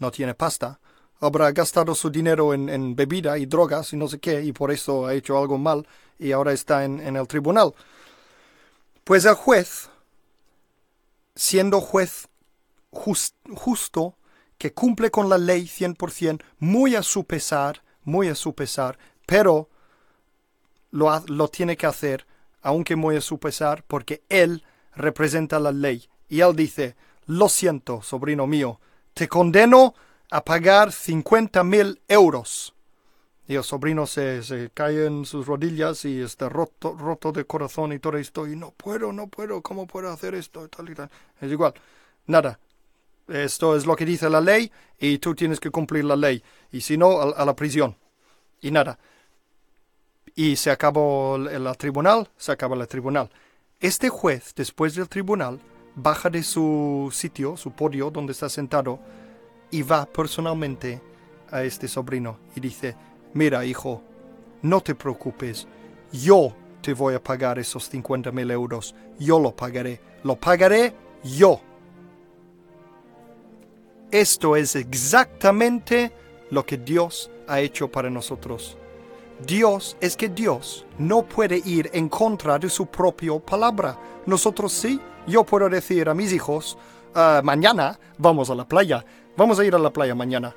[0.00, 0.80] no tiene pasta.
[1.20, 5.06] Habrá gastado su dinero en, bebida y drogas y no sé qué, y por eso
[5.06, 5.86] ha hecho algo mal
[6.18, 7.72] y ahora está en, el tribunal.
[9.04, 9.88] Pues el juez,
[11.36, 12.26] siendo juez
[12.90, 14.17] justo,
[14.58, 19.68] que cumple con la ley 100%, muy a su pesar, muy a su pesar, pero
[20.90, 22.26] lo, lo tiene que hacer,
[22.60, 26.08] aunque muy a su pesar, porque él representa la ley.
[26.28, 28.80] Y él dice, lo siento, sobrino mío,
[29.14, 29.94] te condeno
[30.30, 32.74] a pagar 50 mil euros.
[33.46, 37.94] Y el sobrino se, se, cae en sus rodillas y está roto, roto de corazón
[37.94, 38.46] y todo esto.
[38.46, 40.68] Y no puedo, no puedo, ¿cómo puedo hacer esto?
[40.68, 41.10] Tal y tal.
[41.40, 41.72] Es igual.
[42.26, 42.60] Nada,
[43.28, 46.42] esto es lo que dice la ley y tú tienes que cumplir la ley.
[46.72, 47.96] Y si no, a, la prisión.
[48.60, 48.98] Y nada.
[50.34, 53.30] Y se acabó el, tribunal, se acaba el tribunal.
[53.80, 55.60] Este juez, después del tribunal,
[55.94, 58.98] baja de su sitio, su podio donde está sentado,
[59.70, 61.00] y va personalmente
[61.50, 62.96] a este sobrino y dice,
[63.34, 64.02] mira hijo,
[64.62, 65.66] no te preocupes,
[66.12, 71.60] yo te voy a pagar esos 50 mil euros, yo lo pagaré, lo pagaré yo.
[74.10, 76.10] Esto es exactamente
[76.50, 78.78] lo que Dios ha hecho para nosotros.
[79.46, 83.98] Dios es que Dios no puede ir en contra de su propia palabra.
[84.24, 86.78] Nosotros sí, yo puedo decir a mis hijos,
[87.14, 89.04] ah, mañana vamos a la playa,
[89.36, 90.54] vamos a ir a la playa mañana.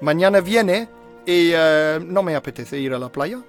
[0.00, 0.88] Mañana viene
[1.26, 3.42] y ah, no me apetece ir a la playa.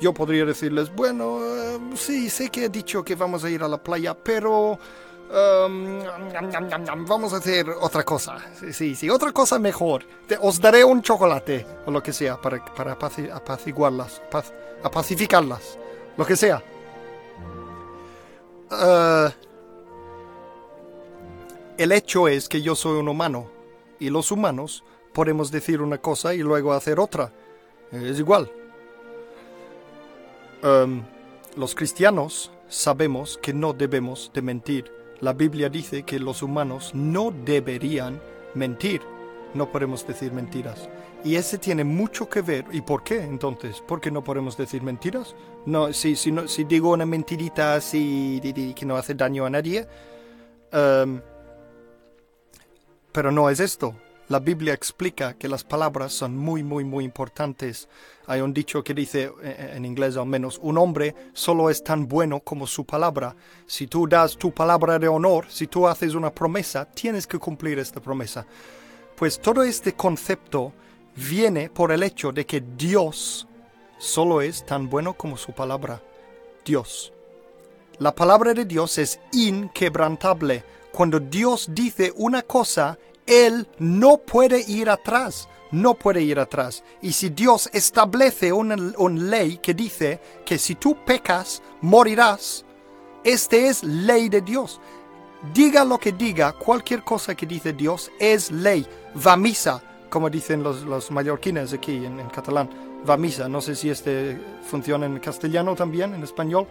[0.00, 3.68] Yo podría decirles, bueno, ah, sí, sé que he dicho que vamos a ir a
[3.68, 4.78] la playa, pero
[7.06, 8.36] Vamos a hacer otra cosa.
[8.72, 10.04] Sí, sí, otra cosa mejor.
[10.40, 14.22] os daré un chocolate o lo que sea para, para apaciguarlas,
[14.92, 15.78] pacificarlas,
[16.16, 16.62] lo que sea.
[18.70, 19.30] Uh,
[21.76, 23.50] el hecho es que yo soy un humano
[23.98, 27.32] y los humanos podemos decir una cosa y luego hacer otra.
[27.90, 28.50] Es igual.
[31.56, 37.32] Los cristianos sabemos que no debemos de mentir la Biblia dice que los humanos no
[37.44, 38.20] deberían
[38.54, 39.00] mentir.
[39.54, 40.88] No podemos decir mentiras.
[41.24, 42.66] Y ese tiene mucho que ver.
[42.72, 43.80] ¿Y por qué entonces?
[43.80, 45.34] ¿Por qué no podemos decir mentiras?
[45.64, 48.40] No, si, si, no, si digo una mentirita así
[48.76, 49.86] que no hace daño a nadie,
[50.74, 51.20] Um,
[53.12, 53.94] pero no es esto.
[54.28, 57.88] La Biblia explica que las palabras son muy, muy, muy importantes.
[58.26, 62.08] Hay un dicho que dice, eh, en inglés al menos, un hombre solo es tan
[62.08, 63.36] bueno como su palabra.
[63.66, 67.78] Si tú das tu palabra de honor, si tú haces una promesa, tienes que cumplir
[67.78, 68.46] esta promesa.
[69.14, 70.72] Pues todo este concepto
[71.16, 73.46] viene por el hecho de que Dios
[73.98, 76.00] solo es tan bueno como su palabra.
[76.64, 77.12] Dios.
[77.98, 80.64] La palabra de Dios es inquebrantable.
[80.92, 86.84] Cuando Dios dice una cosa, Él no puede ir atrás, no puede ir atrás.
[87.02, 92.64] Y si Dios establece una, ley que dice que si tú pecas, morirás,
[93.24, 94.80] este es ley de Dios.
[95.52, 98.86] Diga lo que diga, cualquier cosa que dice Dios es ley.
[99.26, 102.70] Va misa, como dicen los, los mallorquines aquí en, en catalán.
[103.08, 106.66] Va misa, no sé si este funciona en castellano también, en español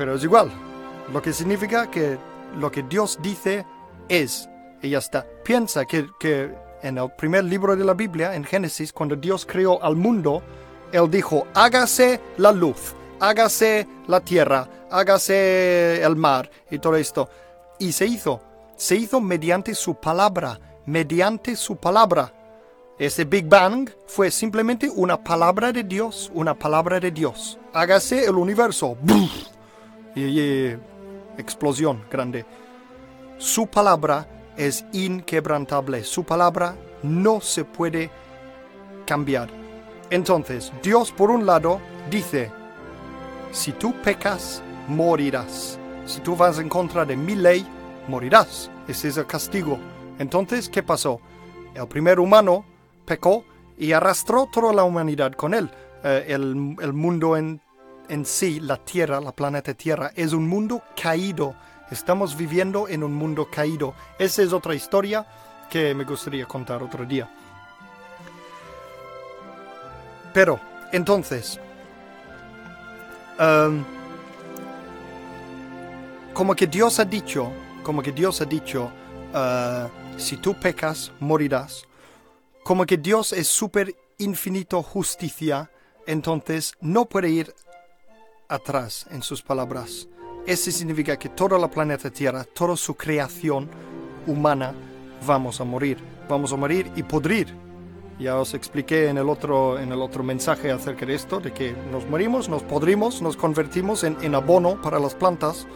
[0.00, 0.50] pero es igual.
[1.12, 2.16] Lo que significa que
[2.58, 3.66] lo que Dios dice
[4.08, 4.48] es,
[4.82, 5.26] y ya está.
[5.44, 6.50] Piensa que, que
[6.82, 10.42] en el primer libro de la Biblia, en Génesis, cuando Dios creó al mundo,
[10.92, 17.28] Él dijo, hágase la luz, hágase la tierra, hágase el mar y todo esto.
[17.78, 18.40] Y se hizo,
[18.76, 22.32] se hizo mediante su palabra, mediante su palabra.
[22.98, 27.58] Ese Big Bang fue simplemente una palabra de Dios, una palabra de Dios.
[27.72, 28.96] Hágase el universo
[30.14, 30.74] y,
[31.38, 32.44] explosión grande.
[33.38, 34.26] Su palabra
[34.60, 38.10] es inquebrantable, su palabra no se puede
[39.06, 39.48] cambiar.
[40.10, 42.50] Entonces, Dios por un lado dice,
[43.52, 45.78] si tú pecas, morirás.
[46.04, 47.66] Si tú vas en contra de mi ley,
[48.06, 48.70] morirás.
[48.86, 49.78] Ese es el castigo.
[50.18, 51.20] Entonces, ¿qué pasó?
[51.74, 52.64] El primer humano
[53.06, 53.44] pecó
[53.78, 55.70] y arrastró toda la humanidad con él.
[56.04, 57.62] Eh, el, el, mundo en
[58.10, 61.54] en sí, la Tierra, la planeta Tierra, es un mundo caído.
[61.90, 63.94] Estamos viviendo en un mundo caído.
[64.18, 65.26] Esa es otra historia
[65.68, 67.28] que me gustaría contar otro día.
[70.32, 70.60] Pero,
[70.92, 71.58] entonces,
[73.38, 73.84] um,
[76.32, 77.50] como que Dios ha dicho,
[77.82, 78.90] como que Dios ha dicho,
[79.34, 81.84] uh, si tú pecas, morirás.
[82.62, 85.70] Como que Dios es súper infinito justicia,
[86.06, 87.54] entonces no puede ir
[88.48, 90.06] atrás en sus palabras.
[90.46, 93.68] Eso significa que toda la planeta Tierra, toda su creación
[94.26, 94.72] humana,
[95.26, 95.98] vamos a morir.
[96.28, 97.54] Vamos a morir y podrir.
[98.18, 101.74] Ya os expliqué en el otro, en el otro mensaje acerca de esto, de que
[101.90, 105.66] nos morimos, nos podrimos, nos convertimos en, en abono para las plantas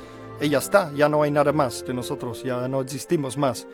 [0.41, 3.67] y ya está, ya no hay nada más de nosotros, ya no existimos más.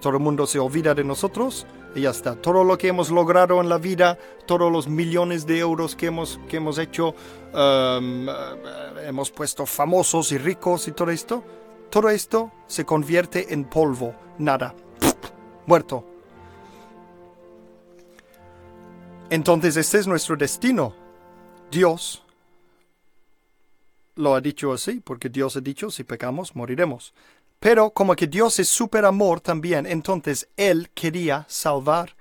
[0.00, 2.34] Todo el mundo se olvida de nosotros y ya está.
[2.34, 6.40] Todo lo que hemos logrado en la vida, todos los millones de euros que hemos,
[6.48, 7.10] que hemos hecho,
[7.54, 8.32] um, eh,
[9.06, 11.42] hemos puesto famosos y ricos y todo esto,
[11.90, 14.74] todo esto se convierte en polvo, nada,
[15.66, 16.04] muerto.
[19.30, 20.94] Entonces este es nuestro destino.
[21.70, 22.22] Dios
[24.16, 27.14] lo ha dicho así, porque Dios ha dicho, si pecamos, moriremos.
[27.62, 32.16] Pero como que Dios es súper amor también, entonces Él quería salvar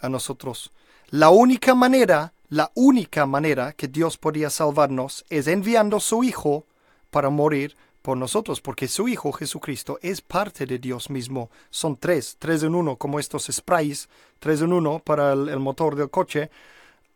[0.00, 0.72] a nosotros.
[1.10, 6.66] La única manera, la única manera que Dios podía salvarnos es enviando a su Hijo
[7.10, 11.48] para morir por nosotros, porque su Hijo Jesucristo es parte de Dios mismo.
[11.70, 14.08] Son tres, tres en uno, como estos sprays,
[14.40, 16.50] tres en uno para el, motor del coche.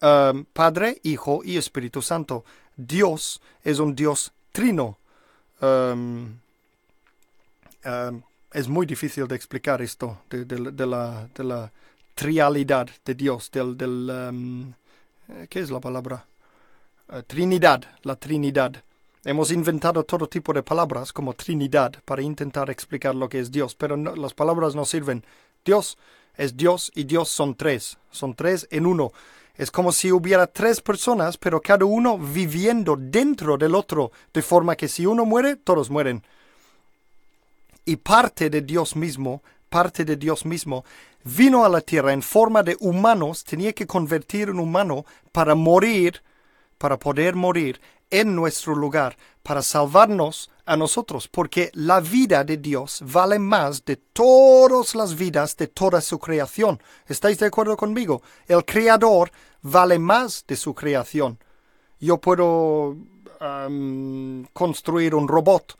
[0.00, 2.44] Um, Padre, Hijo y Espíritu Santo.
[2.76, 5.00] Dios es un Dios trino.
[5.60, 6.45] Um,
[7.86, 8.20] Em,
[8.52, 11.72] es muy difícil de explicar esto, de, la, de la,
[12.16, 14.74] trialidad de Dios, del, del
[15.28, 16.24] eh, ¿qué es la palabra?
[17.12, 18.82] Eh, Trinidad, la Trinidad.
[19.24, 23.76] Hemos inventado todo tipo de palabras como Trinidad para intentar explicar lo que es Dios,
[23.76, 25.22] pero las palabras no sirven.
[25.64, 25.96] Dios
[26.36, 29.12] es Dios y Dios son tres, son tres en uno.
[29.56, 34.74] Es como si hubiera tres personas, pero cada uno viviendo dentro del otro, de forma
[34.74, 36.24] que si uno muere, todos mueren
[37.86, 40.84] y parte de Dios mismo, parte de Dios mismo,
[41.24, 46.22] vino a la tierra en forma de humanos, tenía que convertir en humano para morir,
[46.76, 47.80] para poder morir
[48.10, 53.96] en nuestro lugar, para salvarnos a nosotros, porque la vida de Dios vale más de
[53.96, 56.80] todas las vidas de toda su creación.
[57.06, 58.22] ¿Estáis de acuerdo conmigo?
[58.46, 59.30] El creador
[59.62, 61.38] vale más de su creación.
[62.00, 62.96] Yo puedo
[64.52, 65.76] construir un robot,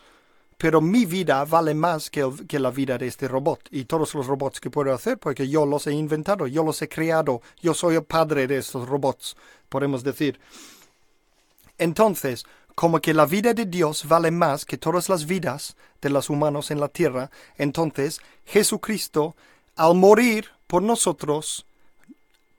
[0.58, 4.60] pero mi vida vale más que, la vida de este robot y todos los robots
[4.60, 8.04] que puedo hacer porque yo los he inventado, yo los he creado, yo soy el
[8.04, 9.36] padre de estos robots,
[9.68, 10.40] podemos decir.
[11.78, 16.30] Entonces, como que la vida de Dios vale más que todas las vidas de los
[16.30, 19.36] humanos en la tierra, entonces Jesucristo,
[19.76, 21.66] al morir por nosotros,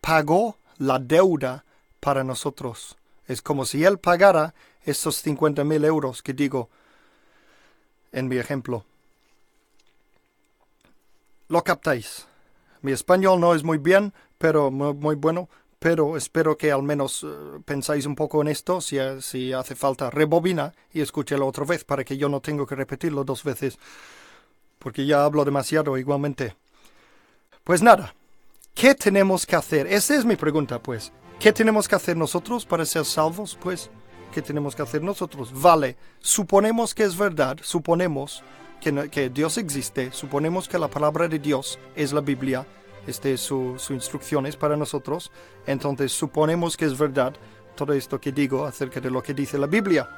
[0.02, 1.66] pagó la deuda
[2.00, 2.96] para nosotros.
[3.28, 4.54] Es como si Él pagara
[4.86, 6.70] esos 50 mil euros que digo
[8.12, 8.86] en mi ejemplo.
[11.50, 12.28] Lo captáis.
[12.82, 15.50] Mi español no es muy bien, pero muy, bueno,
[15.80, 20.10] pero espero que al menos eh, pensáis un poco en esto, si, si hace falta
[20.10, 23.80] rebobina y escúchelo otra vez para que yo no tengo que repetirlo dos veces,
[24.80, 26.56] porque ya hablo demasiado igualmente.
[27.64, 28.14] Pues nada,
[28.74, 29.88] ¿qué tenemos que hacer?
[29.88, 31.12] Esa es mi pregunta, pues.
[31.40, 33.58] ¿Qué tenemos que hacer nosotros para ser salvos?
[33.62, 33.92] Pues,
[34.32, 35.52] ¿qué tenemos que hacer nosotros?
[35.54, 38.44] Vale, suponemos que es verdad, suponemos
[38.80, 42.66] que, Dios existe, suponemos que la palabra de Dios es la Biblia,
[43.06, 45.32] este sus instrucciones para nosotros,
[45.66, 47.34] entonces suponemos que es verdad
[47.76, 50.10] todo esto que digo acerca de lo que dice la Biblia.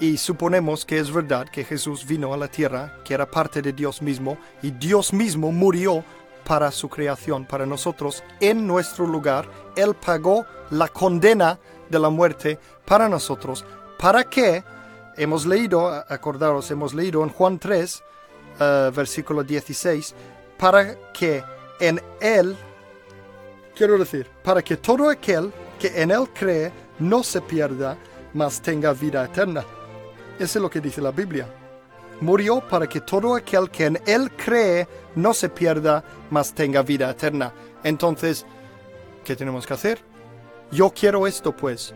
[0.00, 3.72] y suponemos que es verdad que Jesús vino a la tierra, que era parte de
[3.72, 6.04] Dios mismo, y Dios mismo murió
[6.44, 9.48] para su creación, para nosotros, en nuestro lugar.
[9.76, 11.58] Él pagó la condena
[11.92, 13.64] de la muerte para nosotros,
[13.96, 14.64] para que
[15.16, 18.02] hemos leído, acordaros, hemos leído en Juan 3,
[18.58, 20.14] eh, versículo 16,
[20.58, 21.44] para que
[21.78, 22.56] en Él,
[23.76, 27.96] quiero decir, para que todo aquel que en Él cree no se pierda,
[28.34, 29.64] mas tenga vida eterna.
[30.38, 31.46] Eso es lo que dice la Biblia
[32.22, 37.10] murió para que todo aquel que en Él cree no se pierda, mas tenga vida
[37.10, 37.52] eterna.
[37.82, 38.46] Entonces,
[39.24, 40.11] ¿qué tenemos que hacer?
[40.72, 41.94] Yo quiero esto, pues.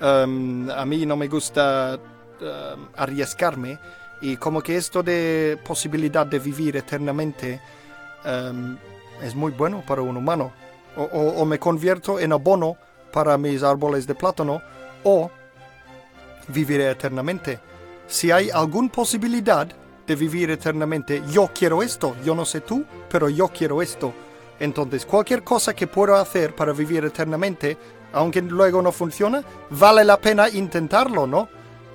[0.00, 1.98] Um, a mí no me gusta
[2.40, 3.80] um, arriesgarme
[4.20, 7.60] y como que esto de posibilidad de vivir eternamente
[8.24, 8.76] um,
[9.20, 10.52] es muy bueno para un humano.
[10.96, 12.76] o me convierto en abono
[13.12, 14.60] para mis árboles de plátano
[15.04, 15.30] o
[16.48, 17.60] viviré eternamente
[18.08, 19.68] si hay alguna posibilidad
[20.06, 24.12] de vivir eternamente, yo quiero esto, yo no sé tú, pero yo quiero esto.
[24.58, 27.76] Entonces, cualquier cosa que pueda hacer para vivir eternamente,
[28.12, 31.48] aunque luego no funciona, vale la pena intentarlo, ¿no?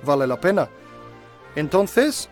[0.04, 0.68] Vale la pena.
[1.56, 2.28] Entonces,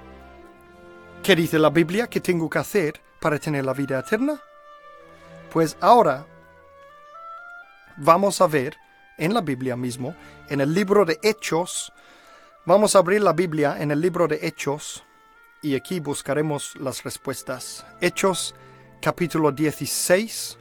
[1.22, 4.40] ¿qué dice la Biblia que tengo que hacer para tener la vida eterna?
[5.52, 6.26] Pues ahora
[7.96, 8.76] vamos a ver
[9.18, 10.14] en la Biblia mismo,
[10.48, 11.92] en el libro de Hechos,
[12.64, 15.02] Vamos a abrir la Biblia en el libro de Hechos
[15.62, 17.84] y aquí buscaremos las respuestas.
[18.00, 18.54] Hechos
[19.00, 20.58] capítulo 16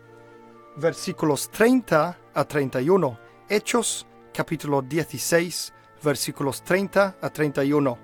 [0.81, 3.19] versículos 30 a 31.
[3.47, 5.73] Hechos capítulo 16
[6.03, 7.97] versículos 30 a 31.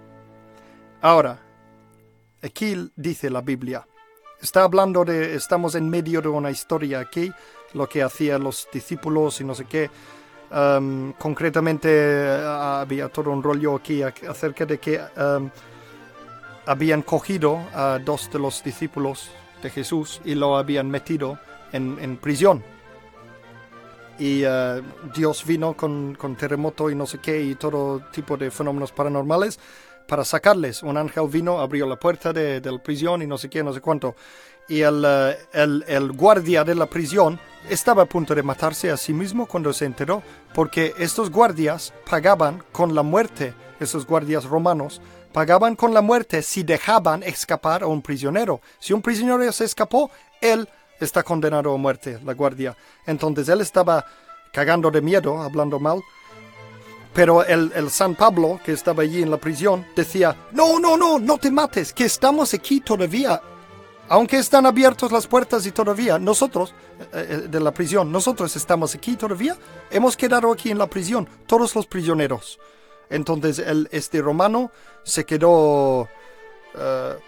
[1.01, 1.39] Ahora,
[2.41, 3.86] aquí dice la Biblia.
[4.39, 7.32] Está hablando de, estamos en medio de una historia aquí,
[7.73, 9.89] lo que hacían los discípulos y no sé qué.
[10.49, 15.49] Um, concretamente eh, había todo un rollo aquí acerca de que um,
[16.65, 21.38] habían cogido a dos de los discípulos de Jesús y lo habían metido
[21.72, 22.63] en, prisión.
[24.20, 24.82] Y uh,
[25.15, 29.59] Dios vino con, con, terremoto y no sé qué y todo tipo de fenómenos paranormales
[30.07, 30.82] para sacarles.
[30.82, 33.74] Un ángel vino, abrió la puerta de, de la prisión y no sé qué, no
[33.74, 34.15] sé cuánto
[34.68, 37.39] y eh, el, el, guardia de la prisión
[37.70, 40.22] estaba a punto de matarse a sí mismo cuando se enteró,
[40.53, 45.01] porque estos guardias pagaban con la muerte, esos guardias romanos,
[45.32, 48.61] pagaban con la muerte si dejaban escapar a un prisionero.
[48.80, 50.11] Si un prisionero se escapó,
[50.41, 50.68] él
[51.00, 52.76] está condenado a muerte, la guardia.
[53.06, 54.06] Entonces él estaba
[54.52, 56.02] cagando de miedo, hablando mal,
[57.14, 61.20] pero el, el, San Pablo, que estaba allí en la prisión, decía, no, no, no,
[61.20, 63.41] no te mates, que estamos aquí todavía
[64.10, 66.74] aunque están abiertas las puertas y todavía nosotros
[67.14, 69.58] eh, eh, de la prisión, nosotros estamos aquí todavía,
[69.91, 72.60] hemos quedado aquí en la prisión, todos los prisioneros.
[73.10, 74.72] Entonces el, este romano
[75.04, 76.08] se quedó uh,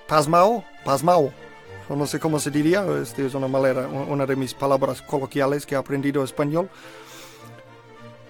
[0.07, 1.33] pasmao, pasmao,
[1.95, 5.75] no sé cómo se diría, esta es una manera, una de mis palabras coloquiales que
[5.75, 6.69] he aprendido español.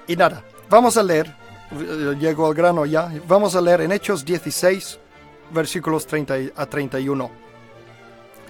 [0.07, 1.36] Y nada, vamos a leer,
[2.20, 4.99] llego al grano ya, vamos a leer en Hechos 16,
[5.51, 7.49] versículos 30 a 31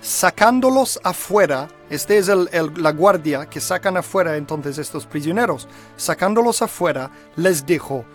[0.02, 7.66] sacándolos afuera, este es la guardia que sacan afuera entonces estos prisioneros, sacándolos afuera, les
[7.66, 8.06] dijo,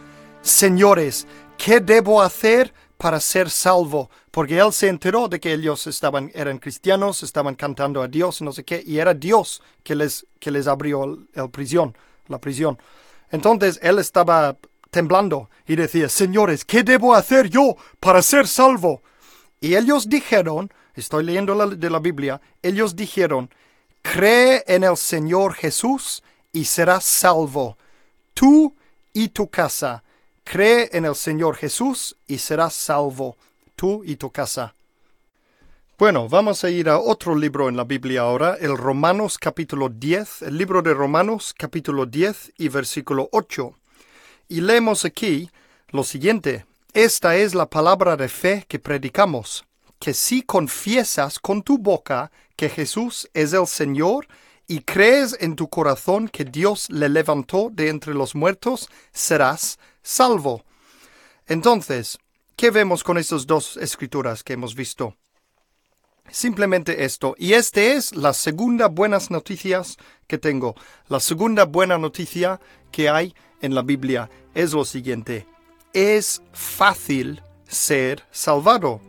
[0.43, 1.27] señores,
[1.57, 4.11] ¿qué debo hacer para ser salvo?
[4.31, 8.53] Porque él se enteró de que ellos estaban, eran cristianos, estaban cantando a Dios, no
[8.53, 11.97] sé qué, y era Dios que les, que les abrió el, prisión,
[12.29, 12.79] la prisión.
[13.31, 14.57] Entonces él estaba
[14.91, 19.03] temblando y decía, señores, ¿qué debo hacer yo para ser salvo?
[19.61, 23.51] Y ellos dijeron, estoy leyendo de la Biblia, ellos dijeron,
[24.03, 26.23] cree en el Señor Jesús
[26.53, 27.77] y serás salvo,
[28.35, 28.75] tú
[29.13, 30.04] y tu casa.
[30.45, 33.37] Cree en el Señor Jesús y serás salvo,
[33.75, 34.75] tú y tu casa.
[35.99, 40.43] Bueno, vamos a ir a otro libro en la Biblia ahora, el Romanos capítulo 10,
[40.43, 43.75] el libro de Romanos capítulo 10 y versículo 8.
[44.49, 45.51] Y leemos aquí
[45.89, 49.65] lo siguiente, esta es la palabra de fe que predicamos,
[49.99, 54.29] que si confiesas con tu boca que Jesús es el Señor
[54.69, 60.65] y crees en tu corazón que Dios le levantó de entre los muertos, serás salvo.
[61.49, 62.19] Entonces,
[62.55, 65.17] ¿qué vemos con estas dos escrituras que hemos visto?
[66.31, 67.35] Simplemente esto.
[67.39, 69.97] Y este es la segunda buenas noticias
[70.27, 70.75] que tengo.
[71.09, 72.61] La segunda buena noticia
[72.93, 75.47] que hay en la Biblia es lo siguiente.
[75.93, 79.01] Es fácil ser salvado.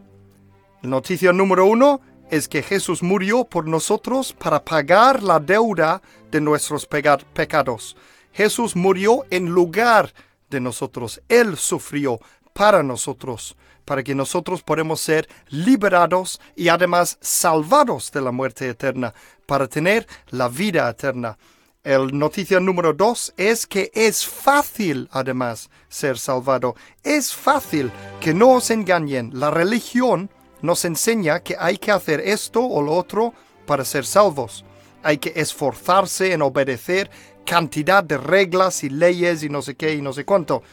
[0.81, 6.85] Noticia número uno es que Jesús murió por nosotros para pagar la deuda de nuestros
[6.85, 7.95] pecados.
[8.33, 10.13] Jesús murió en lugar
[10.59, 11.21] nosotros.
[11.29, 12.19] Él sufrió
[12.53, 19.13] para nosotros, para que nosotros podamos ser liberados y además salvados de la muerte eterna,
[19.45, 21.37] para tener la vida eterna.
[21.83, 26.75] El noticia número dos es que es fácil, además, ser salvado.
[27.03, 29.29] Es fácil que no os engañen.
[29.33, 30.31] La religión
[30.63, 33.35] nos enseña que hay que hacer esto o lo otro
[33.67, 34.65] para ser salvos.
[35.03, 37.11] Hay que esforzarse en obedecer
[37.45, 40.63] cantidad de reglas y leyes y no sé qué y no sé cuánto.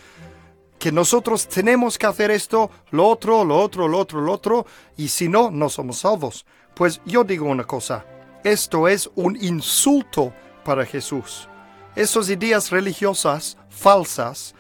[0.79, 4.67] Que nosotros tenemos que hacer esto, lo otro, lo otro, lo otro, lo otro,
[4.97, 6.45] y si no, no somos salvos.
[6.75, 8.05] Pues yo digo una cosa,
[8.43, 10.33] esto es un insulto
[10.65, 11.49] para Jesús.
[11.95, 14.55] Esas ideas religiosas falsas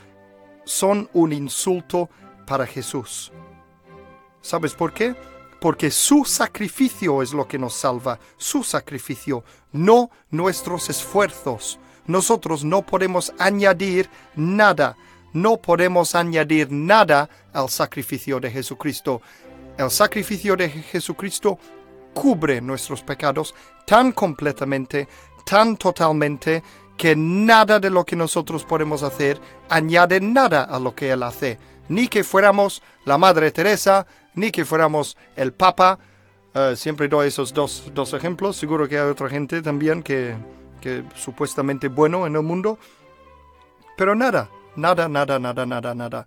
[0.64, 2.08] son un insulto
[2.46, 3.32] para Jesús.
[4.42, 5.16] ¿Sabes por qué?
[5.60, 11.78] Porque su sacrificio es lo que nos salva, su sacrificio, no nuestros esfuerzos.
[12.07, 14.96] Nosotros no podemos añadir nada,
[15.32, 19.22] no podemos añadir nada al sacrificio de Jesucristo.
[19.78, 21.59] El sacrificio de Jesucristo
[22.12, 23.55] cubre nuestros pecados
[23.86, 25.09] tan completamente,
[25.46, 26.62] tan totalmente,
[26.96, 31.59] que nada de lo que nosotros podemos hacer añade nada a lo que Él hace.
[31.88, 35.98] Ni que fuéramos la Madre Teresa, ni que fuéramos el Papa.
[36.55, 38.57] Eh, siempre doy esos dos, dos, ejemplos.
[38.57, 40.36] Seguro que hay otra gente también que,
[40.83, 42.78] que supuestamente bueno en el mundo.
[43.97, 46.26] Pero nada, nada, nada, nada, nada, nada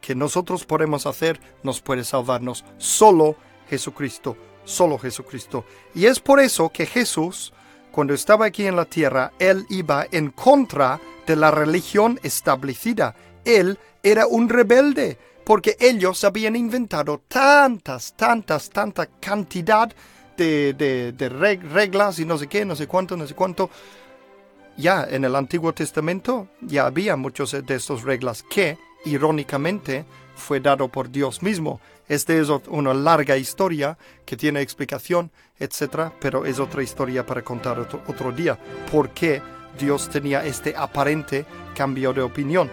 [0.00, 2.64] que nosotros podemos hacer nos puede salvarnos.
[2.78, 3.36] Solo
[3.68, 5.64] Jesucristo, solo Jesucristo.
[5.94, 7.52] Y es por eso que Jesús,
[7.90, 13.14] cuando estaba aquí en la tierra, él iba en contra de la religión establecida.
[13.44, 19.94] Él era un rebelde porque ellos habían inventado tantas, tantas, tanta cantidad de,
[20.44, 23.70] de, reglas y no sé qué, no sé cuánto, no sé cuánto.
[24.76, 30.04] Ya en el Antiguo Testamento ya había muchas de estas reglas que, irónicamente,
[30.36, 31.80] fue dado por Dios mismo.
[32.08, 37.78] Esta es una larga historia que tiene explicación, etc., pero es otra historia para contar
[37.78, 38.56] otro, otro día.
[38.90, 39.42] ¿Por qué
[39.78, 42.70] Dios tenía este aparente cambio de opinión?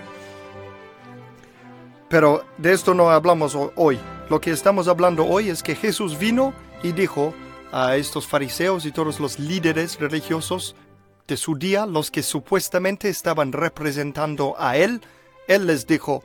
[2.07, 3.99] Pero de esto no hablamos hoy.
[4.29, 6.53] Lo que estamos hablando hoy es que Jesús vino
[6.83, 7.33] y dijo
[7.75, 10.77] a estos fariseos y todos los líderes religiosos
[11.27, 15.01] de su día, los que supuestamente estaban representando a Él,
[15.45, 16.23] Él les dijo,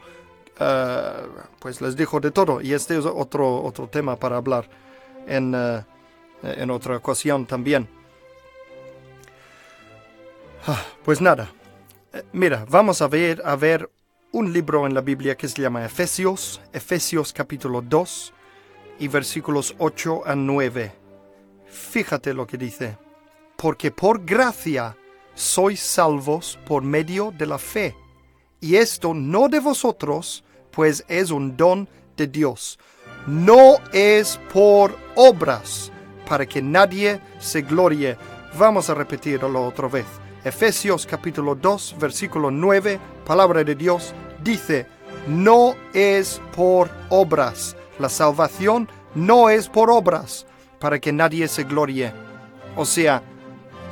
[0.61, 1.13] eh,
[1.59, 2.61] pues les dijo de todo.
[2.61, 4.71] Y este es otro, otro tema para hablar
[5.27, 5.83] en, eh,
[6.45, 7.89] en otra ocasión también.
[10.69, 11.51] Ah, pues nada,
[12.13, 13.91] eh, mira, vamos a ver, a ver
[14.31, 18.33] un libro en la Biblia que se llama Efesios, Efesios capítulo 2
[19.01, 21.00] y versículos 8 a 9.
[21.71, 22.99] Fíjate lo que dice,
[23.57, 24.97] porque por gracia
[25.35, 27.97] sois salvos por medio de la fe,
[28.61, 32.79] y esto no de vosotros, pues es un don de Dios,
[33.27, 35.93] no es por obras,
[36.29, 38.17] para que nadie se glorie.
[38.59, 40.07] Vamos a repetirlo otra vez.
[40.45, 44.87] Efesios capítulo 2, versículo 9, palabra de Dios, dice,
[45.27, 47.77] no es por obras.
[47.99, 50.47] La salvación no es por obras,
[50.81, 52.13] para que nadie se glorie.
[52.77, 53.23] O sea,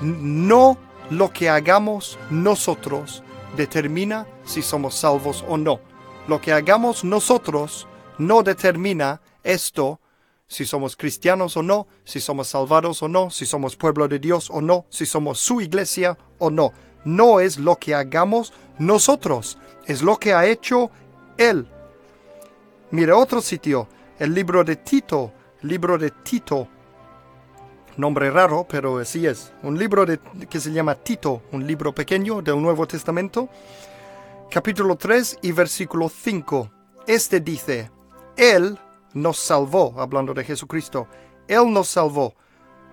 [0.00, 0.76] no
[1.10, 3.22] lo que hagamos nosotros
[3.56, 5.80] determina si somos salvos o no.
[6.26, 7.86] Lo que hagamos nosotros
[8.18, 10.00] no determina esto
[10.46, 14.50] si somos cristianos o no, si somos salvados o no, si somos pueblo de Dios
[14.50, 16.72] o no, si somos su iglesia o no.
[17.04, 20.90] No es lo que hagamos nosotros, es lo que ha hecho
[21.36, 21.68] Él.
[22.90, 25.32] Mire otro sitio, el libro de Tito,
[25.62, 26.68] libro de Tito,
[27.98, 30.06] nombre raro, pero así es, un libro
[30.48, 33.48] que se llama Tito, un libro pequeño del Nuevo Testamento.
[34.50, 36.70] capítulo 3 y versículo 5.
[37.08, 37.90] Este dice,
[38.36, 38.78] Él
[39.14, 41.08] nos salvó, hablando de Jesucristo,
[41.48, 42.34] Él nos salvó,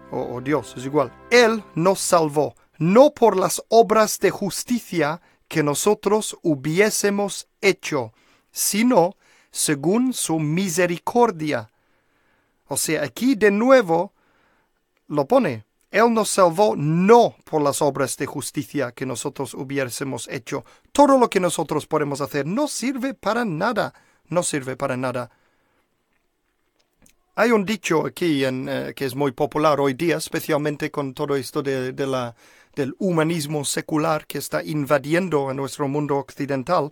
[0.10, 6.36] o Dios, es igual, Él nos salvó, no por las obras de justicia que nosotros
[6.42, 8.12] hubiésemos hecho,
[8.52, 9.18] sino
[9.52, 11.72] según su misericordia.
[12.68, 14.15] O sea, aquí de nuevo
[15.08, 15.66] lo pone.
[15.92, 20.66] Él nos salvó no por las obras de justicia que nosotros hubiésemos hecho.
[20.92, 23.94] Todo lo que nosotros podemos hacer no sirve para nada.
[24.28, 25.32] No sirve para nada.
[27.36, 31.62] Hay un dicho aquí eh, que es muy popular hoy día, especialmente con todo esto
[31.62, 36.90] de, del humanismo secular que está invadiendo a nuestro mundo occidental.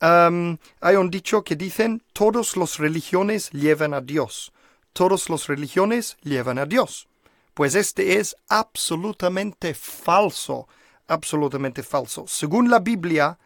[0.00, 4.52] Hay un dicho que dicen, todas las religiones llevan a Dios.
[4.92, 7.08] Todas las religiones llevan a Dios.
[7.56, 10.68] Pues este es absolutamente falso,
[11.08, 12.26] absolutamente falso.
[12.28, 13.38] Según la Biblia,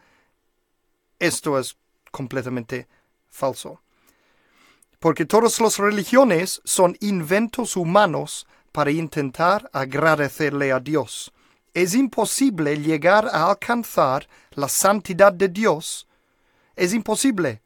[1.17, 1.77] esto es
[2.11, 2.89] completamente
[3.29, 3.79] falso.
[4.99, 11.31] Porque todas las religiones son inventos humanos para intentar agradecerle a Dios.
[11.73, 16.05] Es imposible llegar a alcanzar la santidad de Dios.
[16.75, 17.61] Es imposible.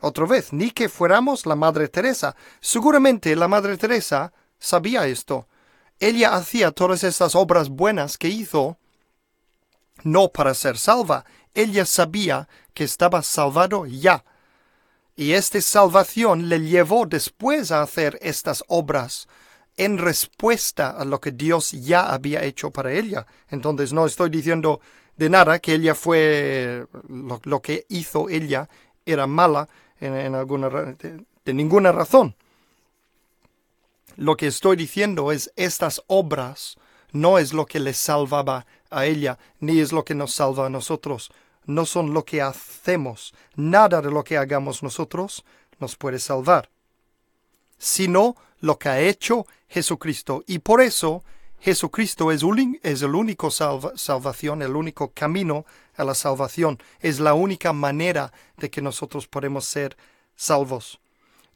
[0.00, 2.36] Otra vez, ni que fuéramos la Madre Teresa.
[2.60, 5.46] Seguramente la Madre Teresa sabía esto
[6.00, 8.78] ella hacía todas estas obras buenas que hizo
[10.02, 11.24] no para ser salva,
[11.54, 14.24] ella sabía que estaba salvado ya.
[15.14, 19.28] Y esta salvación le llevó después a hacer estas obras
[19.76, 23.26] en respuesta a lo que Dios ya había hecho para ella.
[23.48, 24.80] Entonces no estoy diciendo
[25.16, 28.68] de nada que ella fue lo, que hizo ella
[29.04, 29.68] era mala
[30.00, 32.34] en, alguna de ninguna razón.
[34.20, 36.76] Lo que estoy diciendo es estas obras
[37.10, 40.68] no es lo que le salvaba a ella, ni es lo que nos salva a
[40.68, 41.32] nosotros.
[41.64, 43.32] No son lo que hacemos.
[43.56, 45.42] Nada de lo que hagamos nosotros
[45.78, 46.68] nos puede salvar,
[47.78, 50.44] sino lo que ha hecho Jesucristo.
[50.46, 51.24] Y por eso
[51.58, 52.42] Jesucristo es,
[52.82, 55.64] es el único salvación, el único camino
[55.96, 56.78] a la salvación.
[57.00, 59.96] Es la única manera de que nosotros podemos ser
[60.36, 61.00] salvos.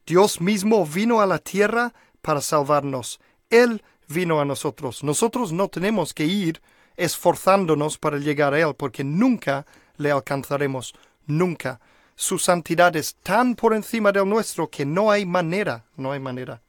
[0.06, 1.92] Dios mismo vino a la tierra
[2.24, 3.20] para salvarnos.
[3.50, 5.04] Él vino a nosotros.
[5.04, 6.62] Nosotros no tenemos que ir
[6.96, 9.66] esforzándonos para llegar a Él, porque nunca
[9.98, 10.94] le alcanzaremos,
[11.26, 11.80] nunca.
[12.16, 16.62] Su santidad es tan por encima del nuestro que no hay manera, no hay manera.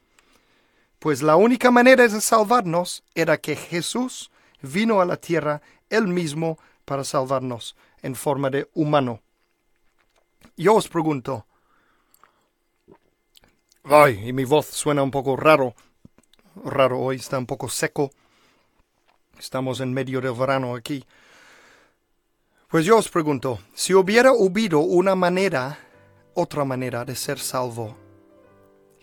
[1.00, 4.32] Pues la única manera de salvarnos era que Jesús
[4.62, 9.22] vino a la tierra él mismo para salvarnos en forma de humano.
[10.58, 11.46] Yo os pregunto,
[13.88, 15.76] Ay, y mi voz suena un poco raro.
[16.64, 18.10] Raro, hoy está un poco seco.
[19.38, 21.06] Estamos en medio del verano aquí.
[22.68, 25.78] Pues yo os pregunto, si hubiera habido una manera,
[26.34, 27.96] otra manera de ser salvo,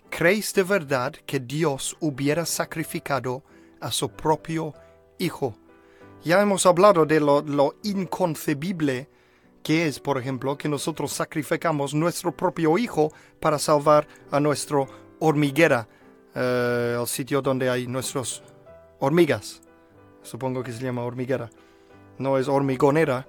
[0.09, 3.41] ¿creéis de verdad que Dios hubiera sacrificado
[3.79, 4.73] a su propio
[5.17, 5.55] Hijo?
[6.25, 9.07] Ya hemos hablado de lo, lo inconcebible
[9.63, 14.87] que es, por ejemplo, que nosotros sacrificamos nuestro propio hijo para salvar a nuestro
[15.19, 15.87] hormiguera,
[16.35, 18.43] eh, el sitio donde hay nuestras
[18.99, 19.61] hormigas.
[20.21, 21.49] Supongo que se llama hormiguera.
[22.17, 23.25] No es hormigonera,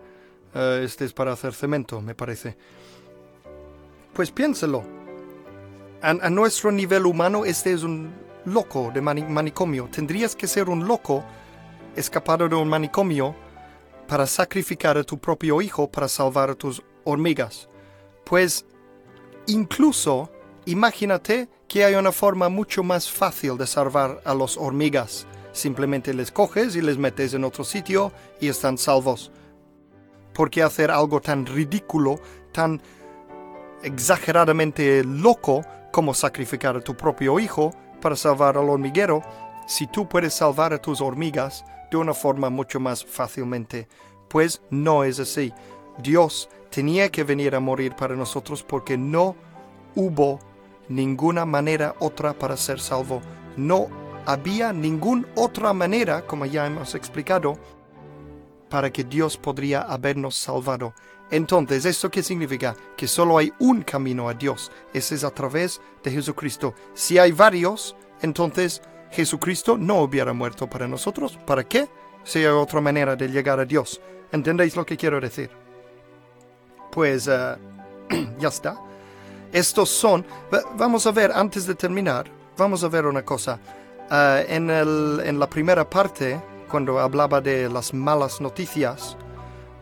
[0.55, 2.57] eh, este es para hacer cemento, me parece.
[4.13, 4.83] Pues piénselo.
[6.03, 8.13] A, nuestro nivel humano, este es un
[8.45, 9.89] loco de manicomio.
[9.91, 11.25] Tendrías que ser un loco
[11.97, 13.35] escapado de un manicomio
[14.07, 17.69] para sacrificar a tu propio hijo para salvar a tus hormigas.
[18.25, 18.67] Pues
[19.47, 20.31] incluso
[20.67, 25.27] imagínate que hay una forma mucho más fácil de salvar a las hormigas.
[25.53, 29.31] Simplemente les coges y les metes en otro sitio y están salvos.
[30.33, 32.19] ¿Por qué hacer algo tan ridículo,
[32.53, 32.83] tan
[33.83, 39.23] exageradamente loco como sacrificar a tu propio hijo para salvar al hormiguero
[39.67, 43.89] si tú puedes salvar a tus hormigas de una forma mucho más fácilmente.
[44.29, 45.53] Pues no es así.
[45.99, 49.37] Dios tenía que venir a morir para nosotros porque no
[49.95, 50.41] hubo
[50.89, 53.21] ninguna manera otra para ser salvo.
[53.57, 53.89] No
[54.27, 57.57] había ninguna otra manera, como ya hemos explicado,
[58.69, 60.95] para que Dios podría habernos salvado.
[61.31, 62.75] Entonces, ¿esto qué significa?
[62.97, 64.73] Que solo hay un camino a Dios.
[64.93, 66.75] Ese es a través de Jesucristo.
[66.93, 68.83] Si hay varios, entonces
[69.15, 71.39] Jesucristo no hubiera muerto para nosotros.
[71.47, 71.89] ¿Para qué?
[72.25, 74.01] Si hay otra manera de llegar a Dios.
[74.33, 75.51] ¿Entendéis lo que quiero decir?
[76.91, 77.55] Pues eh,
[78.39, 78.77] ya está.
[79.53, 80.27] Estos son,
[80.77, 82.27] vamos a ver, antes de terminar,
[82.59, 83.61] vamos a ver una cosa.
[84.11, 89.17] Eh, en, el, en la primera parte, cuando hablaba de las malas noticias,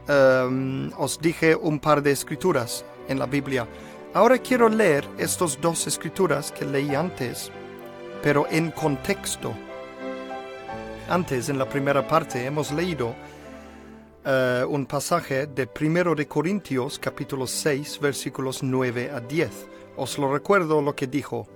[0.09, 3.67] em, os dije un par de escrituras en la Biblia.
[4.13, 7.51] Ahora quiero leer estas dos escrituras que leí antes,
[8.23, 9.53] pero en contexto.
[11.09, 13.15] Antes, en la primera parte, hemos leído
[14.25, 19.51] eh, un pasaje de 1 de Corintios capítulo 6 versículos 9 a 10.
[19.97, 21.49] Os lo recuerdo lo que dijo,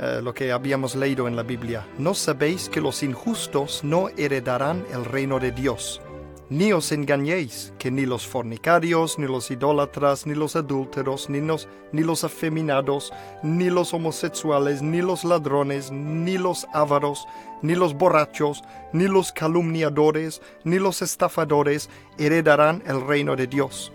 [0.00, 1.86] eh, lo que habíamos leído en la Biblia.
[1.98, 6.02] ¿No sabéis que los injustos no heredarán el reino de Dios?
[6.48, 11.66] Ni os engañéis, que ni los fornicarios, ni los idólatras, ni los adúlteros, ni los,
[11.90, 17.26] ni los afeminados, ni los homosexuales, ni los ladrones, ni los ávaros,
[17.62, 23.90] ni los borrachos, ni los calumniadores, ni los estafadores heredarán el reino de Dios.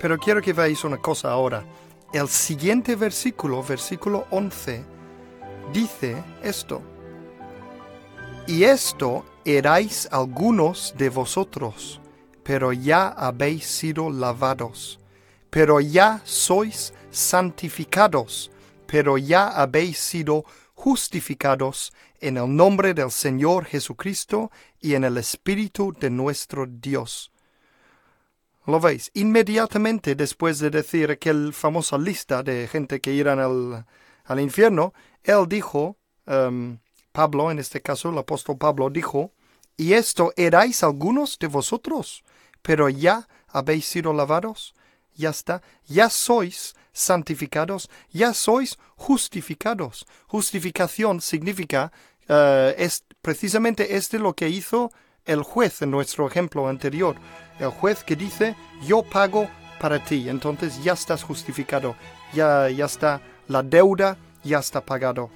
[0.00, 1.64] Pero quiero que veáis una cosa ahora.
[2.14, 4.82] El siguiente versículo, versículo 11,
[5.70, 6.93] dice esto.
[8.46, 11.98] Y esto erais algunos de vosotros,
[12.42, 15.00] pero ya habéis sido lavados,
[15.48, 18.50] pero ya sois santificados,
[18.86, 25.94] pero ya habéis sido justificados en el nombre del Señor Jesucristo y en el Espíritu
[25.98, 27.32] de nuestro Dios.
[28.66, 29.10] ¿Lo veis?
[29.14, 33.86] Inmediatamente después de decir aquella famosa lista de gente que irán al,
[34.24, 34.92] al infierno,
[35.22, 36.78] él dijo, um,
[37.14, 39.30] Pablo, en este caso el apóstol Pablo, dijo,
[39.76, 42.24] y esto erais algunos de vosotros,
[42.60, 44.74] pero ya habéis sido lavados,
[45.14, 50.06] ya está, ya sois santificados, ya sois justificados.
[50.26, 51.92] Justificación significa,
[52.28, 54.90] eh, es precisamente este lo que hizo
[55.24, 57.14] el juez en nuestro ejemplo anterior.
[57.60, 59.48] El juez que dice, yo pago
[59.78, 61.94] para ti, entonces ya estás justificado,
[62.32, 65.30] ya, ya está, la deuda ya está pagado.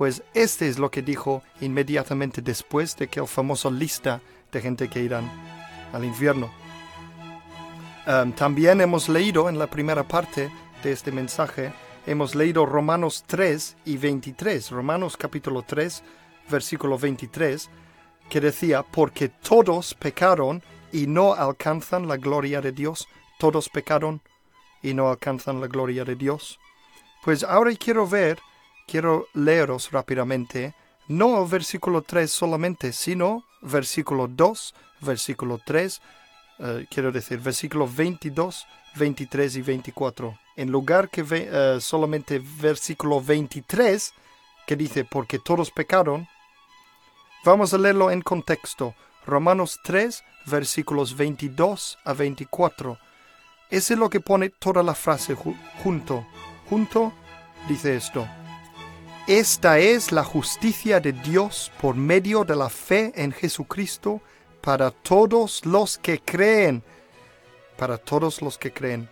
[0.00, 4.88] Pues este es lo que dijo inmediatamente después de que el famoso lista de gente
[4.88, 5.30] que irán
[5.92, 6.50] al infierno.
[8.06, 10.50] Um, también hemos leído en la primera parte
[10.82, 11.74] de este mensaje,
[12.06, 16.02] hemos leído Romanos 3 y 23, Romanos capítulo 3,
[16.50, 17.68] versículo 23,
[18.30, 23.06] que decía, porque todos pecaron y no alcanzan la gloria de Dios,
[23.38, 24.22] todos pecaron
[24.82, 26.58] y no alcanzan la gloria de Dios.
[27.22, 28.38] Pues ahora quiero ver
[28.90, 30.74] quiero leeros rápidamente,
[31.06, 36.00] no el versículo 3 solamente, sino versículo 2, versículo 3,
[36.58, 38.66] eh, quiero decir, versículo 22,
[38.96, 40.38] 23 y 24.
[40.56, 44.12] En lugar que eh, solamente versículo 23,
[44.66, 46.26] que dice, porque todos pecaron,
[47.44, 48.94] vamos a leerlo en contexto.
[49.24, 52.98] Romanos 3, versículos 22 a 24.
[53.70, 55.36] Ese es lo que pone toda la frase
[55.82, 56.26] junto.
[56.68, 57.12] Junto
[57.68, 58.26] dice esto.
[59.30, 64.20] Esta es la justicia de Dios por medio de la fe en Jesucristo
[64.60, 66.82] para todos los que creen,
[67.78, 69.08] para todos los que creen.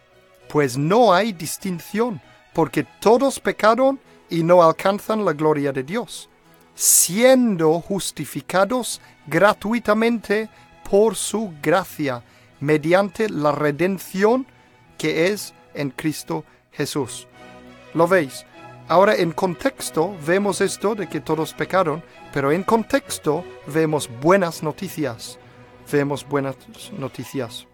[0.48, 2.20] Pues no hay distinción,
[2.52, 6.28] porque todos pecaron y no alcanzan la gloria de Dios,
[6.74, 10.50] siendo justificados gratuitamente
[10.90, 12.24] por su gracia,
[12.58, 14.48] mediante la redención
[14.98, 17.28] que es en Cristo Jesús.
[17.94, 18.44] ¿Lo veis?
[18.88, 25.38] Ahora en contexto vemos esto de que todos pecaron, pero en contexto vemos buenas noticias.
[25.92, 26.56] Vemos buenas
[26.96, 27.66] noticias.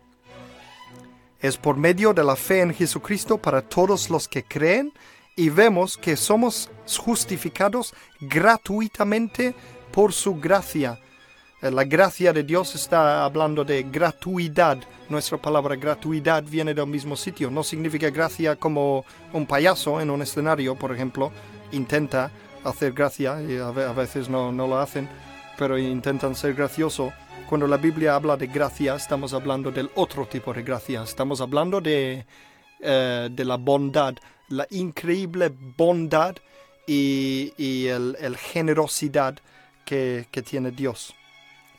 [1.38, 4.92] Es por medio de la fe en Jesucristo para todos los que creen
[5.36, 9.54] y vemos que somos justificados gratuitamente
[9.92, 10.98] por su gracia.
[11.64, 14.76] Eh, la gracia de Dios está hablando de gratuidad.
[15.08, 17.50] Nuestra palabra gratuidad viene del mismo sitio.
[17.50, 21.32] No significa gracia como un payaso en un escenario, por ejemplo,
[21.72, 22.30] intenta
[22.64, 25.08] hacer gracia y a veces no, lo hacen,
[25.56, 27.14] pero intentan ser gracioso.
[27.48, 31.02] Cuando la Biblia habla de gracia, estamos hablando del otro tipo de gracia.
[31.02, 32.26] Estamos hablando de,
[32.80, 34.16] eh, de la bondad,
[34.50, 36.36] la increíble bondad
[36.86, 39.38] y, y el, generosidad
[39.86, 41.14] que tiene Dios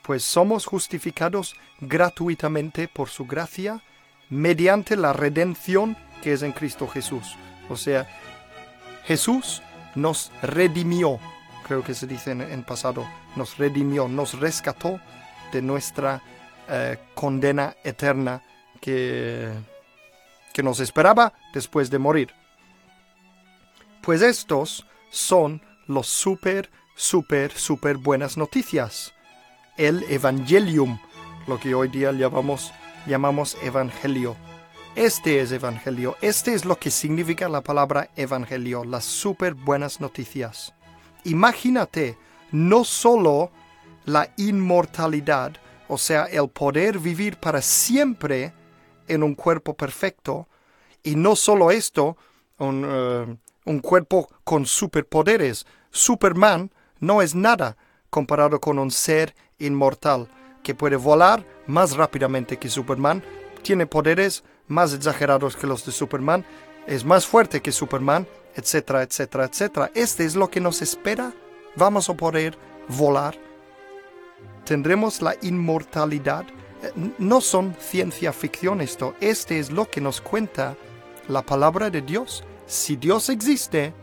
[0.05, 3.81] pues somos justificados gratuitamente por su gracia
[4.29, 7.35] mediante la redención que es en Cristo Jesús.
[7.69, 8.07] O sea,
[9.05, 9.63] Jesús
[9.95, 11.19] nos redimió,
[11.67, 14.99] creo que se dice en, pasado, nos redimió, nos rescató
[15.51, 16.21] de nuestra
[16.69, 18.43] eh, condena eterna
[18.79, 19.51] que,
[20.53, 22.31] que nos esperaba después de morir.
[24.01, 29.14] Pues estos son los súper, súper, súper buenas noticias
[29.78, 30.99] el Evangelium,
[31.47, 32.71] lo que hoy día llamamos,
[33.05, 34.36] llamamos Evangelio.
[34.95, 40.73] Este es Evangelio, este es lo que significa la palabra Evangelio, las súper buenas noticias.
[41.26, 42.17] Imagínate
[42.51, 43.51] no solo
[44.05, 45.53] la inmortalidad,
[45.89, 48.53] o sea, el poder vivir para siempre
[49.07, 50.47] en un cuerpo perfecto,
[51.03, 52.15] y no solo esto,
[52.57, 55.67] un, eh, un cuerpo con superpoderes.
[55.91, 57.78] Superman no es nada
[58.09, 60.27] comparado con un ser inmortal
[60.63, 63.23] que puede volar más rápidamente que Superman,
[63.61, 66.45] tiene poderes más exagerados que los de Superman,
[66.87, 69.91] es más fuerte que Superman, etcétera, etcétera, etcétera.
[69.93, 71.33] Este es lo que nos espera.
[71.75, 73.37] Vamos a poder volar.
[74.65, 76.45] Tendremos la inmortalidad.
[76.81, 79.15] Eh, no son ciencia ficción esto.
[79.19, 80.75] Este es lo que nos cuenta
[81.27, 82.43] la palabra de Dios.
[82.65, 83.93] Si Dios existe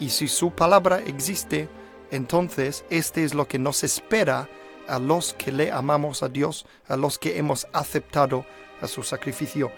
[0.00, 1.68] y si su palabra existe,
[2.10, 4.48] entonces este es lo que nos espera
[4.88, 8.44] a los que le amamos a Dios, a los que hemos aceptado
[8.80, 9.70] a su sacrificio.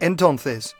[0.00, 0.76] Entonces,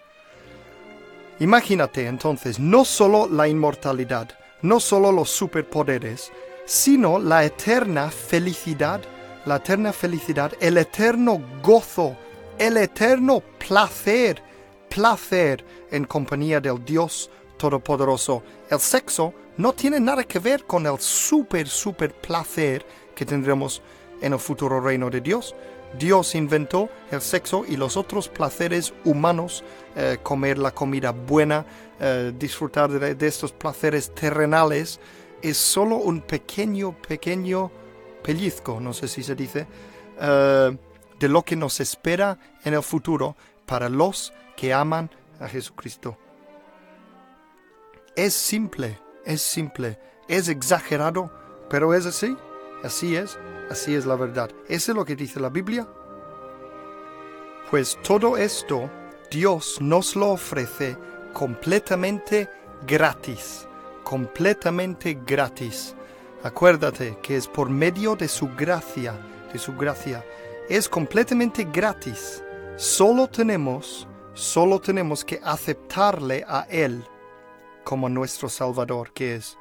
[1.40, 4.28] imagínate entonces no solo la inmortalidad,
[4.62, 6.32] no solo los superpoderes,
[6.64, 9.00] sino la eterna felicidad,
[9.46, 12.16] la eterna felicidad, el eterno gozo,
[12.58, 14.42] el eterno placer,
[14.88, 18.42] placer en compañía del Dios Todopoderoso.
[18.70, 23.82] El sexo no tiene nada que ver con el super, super placer que tendremos
[24.20, 25.54] en el futuro reino de Dios.
[25.98, 29.64] Dios inventó el sexo y los otros placeres humanos,
[29.96, 31.66] eh, comer la comida buena,
[31.98, 35.00] eh, disfrutar de, estos placeres terrenales,
[35.42, 37.72] es solo un pequeño, pequeño
[38.22, 39.66] pellizco, no sé si se dice,
[40.20, 40.76] eh,
[41.18, 43.34] de lo que nos espera en el futuro
[43.66, 46.16] para los que aman a Jesucristo.
[48.14, 48.98] Es simple,
[49.28, 51.30] es simple, es exagerado,
[51.68, 52.34] pero es así,
[52.82, 53.38] así es,
[53.70, 54.50] así es la verdad.
[54.68, 55.86] ¿Eso es lo que dice la Biblia?
[57.70, 58.90] Pues todo esto
[59.30, 60.96] Dios nos lo ofrece
[61.34, 62.48] completamente
[62.86, 63.68] gratis,
[64.02, 65.94] completamente gratis.
[66.42, 69.14] Acuérdate que es por medio de su gracia,
[69.52, 70.24] de su gracia.
[70.70, 72.42] Es completamente gratis.
[72.76, 77.04] Solo tenemos, solo tenemos que aceptarle a Él
[77.88, 79.56] como nuestro Salvador, que es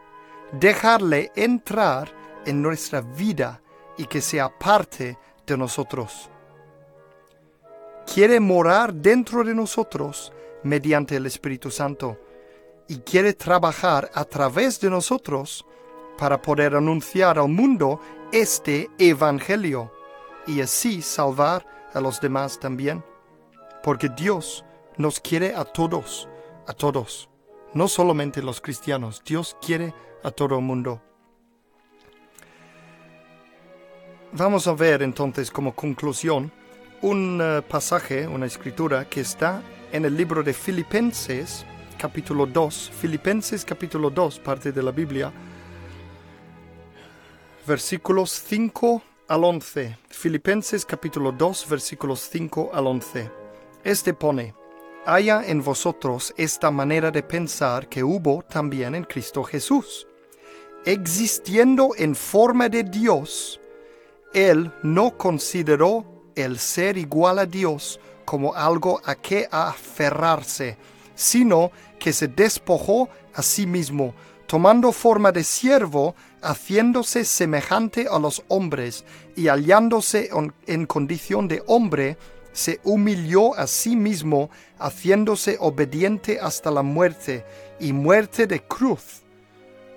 [0.52, 2.14] dejarle entrar
[2.46, 3.62] en nuestra vida
[3.98, 6.30] y que sea parte de nosotros.
[8.06, 12.18] Quiere morar dentro de nosotros mediante el Espíritu Santo
[12.90, 15.66] y quiere trabajar a través de nosotros
[16.18, 18.02] para poder anunciar al mundo
[18.34, 19.90] este Evangelio
[20.46, 23.06] y así salvar a los demás también.
[23.82, 24.66] Porque Dios
[24.98, 26.28] nos quiere a todos,
[26.68, 27.30] a todos
[27.78, 31.00] no solamente los cristianos, Dios quiere a todo el mundo.
[34.34, 36.52] Vamos a ver entonces como conclusión
[37.02, 39.62] un eh, pasaje, una escritura que está
[39.92, 41.66] en el libro de Filipenses,
[42.00, 45.32] capítulo 2, Filipenses capítulo 2, parte de la Biblia,
[47.66, 49.98] versículos 5 al 11.
[50.10, 53.30] Filipenses capítulo 2, versículos 5 al 11.
[53.84, 54.56] Este pone,
[55.08, 60.06] haya en vosotros esta manera de pensar que hubo también en Cristo Jesús.
[60.86, 63.60] Existiendo en forma de Dios,
[64.34, 66.06] Él no consideró
[66.36, 70.78] el ser igual a Dios como algo a que aferrarse,
[71.16, 74.14] sino que se despojó a sí mismo,
[74.46, 79.06] tomando forma de siervo, haciéndose semejante a los hombres
[79.38, 80.30] y hallándose
[80.68, 82.18] en condición de hombre,
[82.58, 84.50] se humilló a sí mismo,
[84.80, 87.46] haciéndose obediente hasta la muerte
[87.80, 89.22] y muerte de cruz,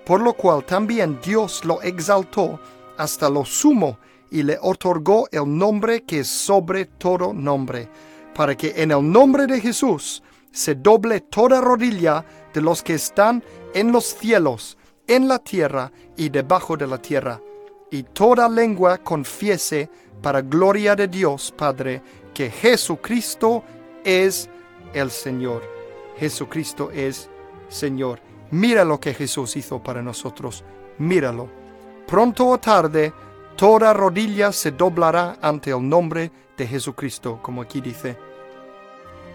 [0.05, 2.59] por lo cual también Dios lo exaltó
[2.99, 3.97] hasta lo sumo
[4.29, 7.89] y le otorgó el nombre que es sobre todo nombre,
[8.35, 13.43] para que en el nombre de Jesús se doble toda rodilla de los que están
[13.73, 17.41] en los cielos, en la tierra y debajo de la tierra,
[17.89, 19.89] y toda lengua confiese
[20.21, 22.01] para gloria de Dios Padre
[22.49, 23.63] Jesucristo
[24.03, 24.49] es
[24.93, 25.63] el Señor.
[26.17, 27.29] Jesucristo es
[27.69, 28.19] Señor.
[28.51, 30.63] Mira lo que Jesús hizo para nosotros.
[30.97, 31.49] Míralo.
[32.07, 33.13] Pronto o tarde,
[33.55, 38.17] toda rodilla se doblará ante el nombre de Jesucristo, como aquí dice.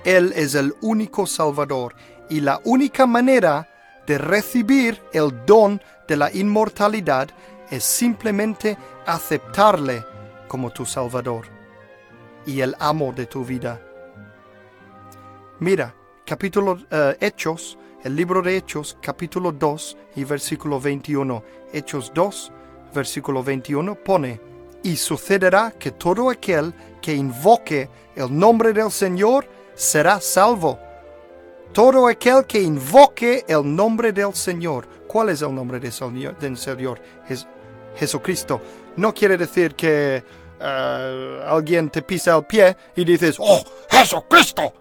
[0.04, 1.94] Él es el único Salvador
[2.28, 3.68] y la única manera
[4.06, 7.28] de recibir el don de la inmortalidad
[7.70, 8.76] es simplemente
[9.06, 10.04] aceptarle
[10.46, 11.55] como tu Salvador
[12.46, 13.80] y el amo de tu vida.
[15.58, 15.94] Mira,
[16.24, 21.42] capítulo eh, Hechos, el libro de Hechos, capítulo 2 y versículo 21.
[21.72, 22.52] Hechos 2,
[22.94, 24.40] versículo 21 pone,
[24.82, 26.72] y sucederá que todo aquel
[27.02, 30.78] que invoque el nombre del Señor será salvo.
[31.72, 34.86] Todo aquel que invoque el nombre del Señor.
[35.08, 36.36] ¿Cuál es el nombre del Señor?
[36.56, 37.00] Señor?
[37.28, 37.46] Es
[37.96, 38.60] Jesucristo.
[38.96, 40.22] no quiere decir que
[40.60, 44.72] eh, alguien te pisa el pie y dices, ¡Oh, Jesucristo!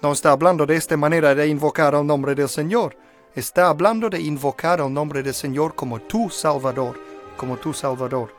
[0.00, 2.96] No está hablando de esta manera de invocar el nombre del Señor.
[3.34, 6.98] Está hablando de invocar el nombre del Señor como tu Salvador,
[7.36, 8.34] como tu Salvador.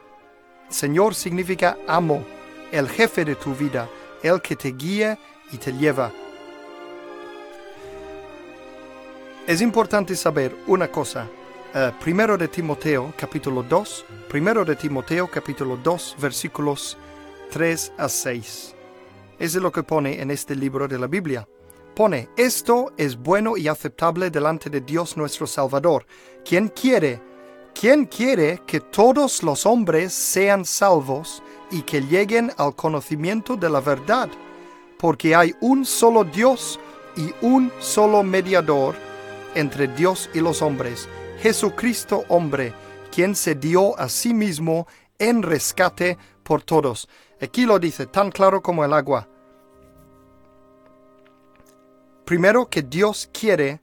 [0.69, 2.23] Señor significa amo,
[2.71, 3.89] el jefe de tu vida,
[4.23, 5.17] el que te guía
[5.51, 6.11] y te lleva.
[9.47, 11.27] Es importante saber una cosa.
[11.71, 14.05] Uh, primero de Timoteo, capítulo 2.
[14.27, 16.97] Primero de Timoteo, capítulo 2, versículos
[17.51, 18.75] 3 a 6.
[19.37, 21.47] Es lo que pone en este libro de la Biblia.
[21.93, 26.07] Pone, esto es bueno y aceptable delante de Dios nuestro Salvador,
[26.43, 27.21] quien quiere,
[27.79, 33.79] quien quiere que todos los hombres sean salvos y que lleguen al conocimiento de la
[33.79, 34.27] verdad,
[34.97, 36.79] porque hay un solo Dios
[37.15, 38.95] y un solo mediador
[39.53, 41.07] entre Dios y los hombres,
[41.41, 42.73] Jesucristo hombre,
[43.11, 44.87] quien se dio a sí mismo
[45.17, 47.07] en rescate por todos.
[47.41, 49.27] Aquí lo dice tan claro como el agua.
[52.25, 53.81] Primero que Dios quiere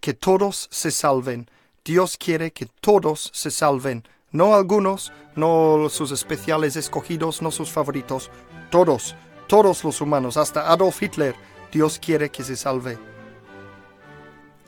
[0.00, 1.50] que todos se salven.
[1.84, 4.04] Dios quiere que todos se salven.
[4.30, 8.30] No algunos, no sus especiales escogidos, no sus favoritos.
[8.70, 9.14] Todos,
[9.46, 11.36] todos los humanos, hasta Adolf Hitler,
[11.70, 12.98] Dios quiere que se salve.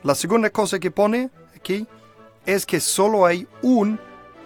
[0.03, 1.87] La segunda cosa que pone aquí
[2.47, 3.99] es que solo hay un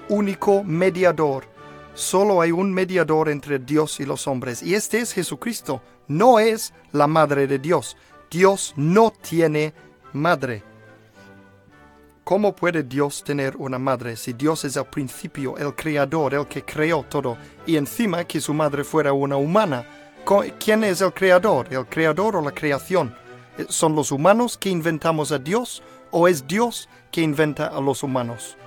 [0.10, 1.46] único mediador.
[1.94, 4.64] Solo hay un mediador entre Dios y los hombres.
[4.64, 5.82] Y este es Jesucristo.
[6.08, 7.96] No es la madre de Dios.
[8.30, 9.74] Dios no tiene
[10.14, 10.64] madre.
[12.24, 16.64] ¿Cómo puede Dios tener una madre si Dios es el principio, el creador, el que
[16.64, 19.86] creó todo, y encima que su madre fuera una humana?
[20.60, 21.68] ¿Quién es el creador?
[21.72, 23.14] ¿El creador o la creación?
[23.70, 28.58] ¿Son los humanos que inventamos a Dios o es Dios que inventa a los humanos?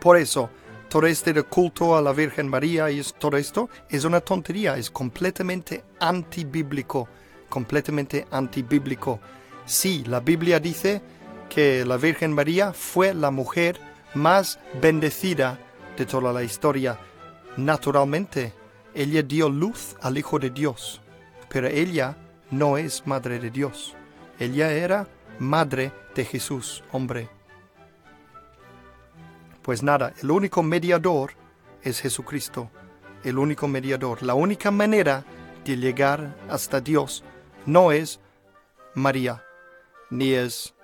[0.00, 0.50] Por eso,
[0.88, 5.84] todo este culto a la Virgen María y todo esto es una tontería, es completamente
[6.00, 7.08] antibíblico,
[7.48, 9.20] completamente antibíblico.
[9.64, 11.02] Sí, la Biblia dice
[11.48, 13.78] que la Virgen María fue la mujer
[14.14, 15.58] más bendecida
[15.96, 16.98] de toda la historia.
[17.56, 18.52] Naturalmente,
[18.94, 21.00] ella dio luz al Hijo de Dios,
[21.48, 22.16] pero ella
[22.50, 23.94] no es madre de Dios.
[24.38, 27.28] Ella era madre de Jesús, hombre.
[29.62, 31.32] Pues nada, el único mediador
[31.82, 32.70] es Jesucristo,
[33.22, 34.22] el único mediador.
[34.22, 35.24] La única manera
[35.64, 37.22] de llegar hasta Dios
[37.66, 38.18] no es
[38.94, 39.44] María,
[40.10, 40.74] ni es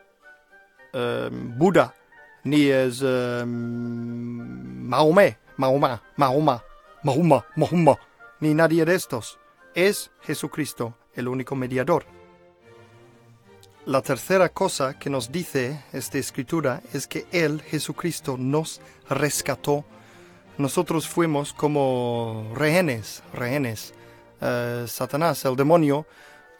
[0.93, 1.95] em, Buda,
[2.45, 6.62] ni es um, Mahomé, Mahoma, Mahoma,
[7.03, 7.99] Mahoma, Mahoma,
[8.41, 9.39] ni nadie de estos.
[9.74, 12.05] Es Jesucristo, el único mediador.
[13.85, 19.85] La tercera cosa que nos dice esta escritura es que Él, Jesucristo, nos rescató.
[20.57, 23.93] Nosotros fuimos como rehenes, rehenes.
[24.41, 26.07] Eh, Satanás, el demonio,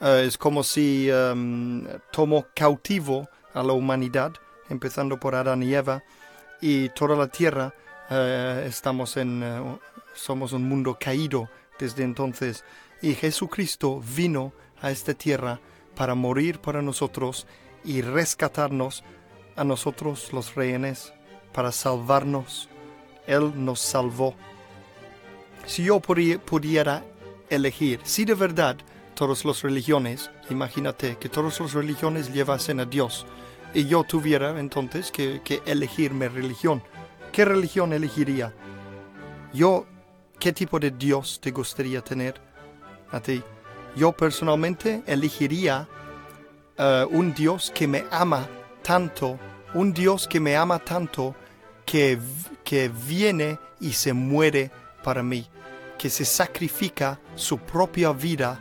[0.01, 4.33] eh, es como si em, tomó cautivo a la humanidad,
[4.68, 6.03] empezando por Adán y Eva,
[6.61, 7.73] y toda la tierra
[8.11, 9.79] eh, estamos en,
[10.14, 11.49] somos un mundo caído
[11.79, 12.64] desde entonces
[13.01, 15.61] y Jesucristo vino a esta tierra
[15.95, 17.47] para morir para nosotros
[17.84, 19.05] y rescatarnos
[19.57, 21.12] a nosotros los rehenes,
[21.53, 22.68] para salvarnos.
[23.26, 24.34] Él nos salvó.
[25.66, 27.05] Si yo pudiera
[27.51, 28.76] elegir, si de verdad
[29.14, 33.26] todas las religiones, imagínate que todas las religiones llevasen a Dios,
[33.74, 36.82] y yo tuviera entonces que, que elegir mi religión,
[37.30, 38.53] ¿qué religión elegiría?
[39.53, 39.86] Yo,
[40.38, 42.53] ¿qué tipo de Dios te gustaría tener?
[43.12, 43.43] a ti.
[43.95, 45.88] Yo personalmente elegiría
[46.78, 48.49] uh, un Dios que me ama
[48.82, 49.38] tanto,
[49.74, 51.34] un Dios que me ama tanto
[51.84, 52.18] que,
[52.64, 54.70] que viene y se muere
[55.05, 55.47] para mí,
[55.99, 58.61] que se sacrifica su propia vida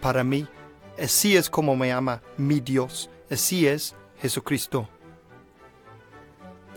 [0.00, 0.46] para mí.
[1.02, 4.88] Así es como me ama mi Dios, así es Jesucristo.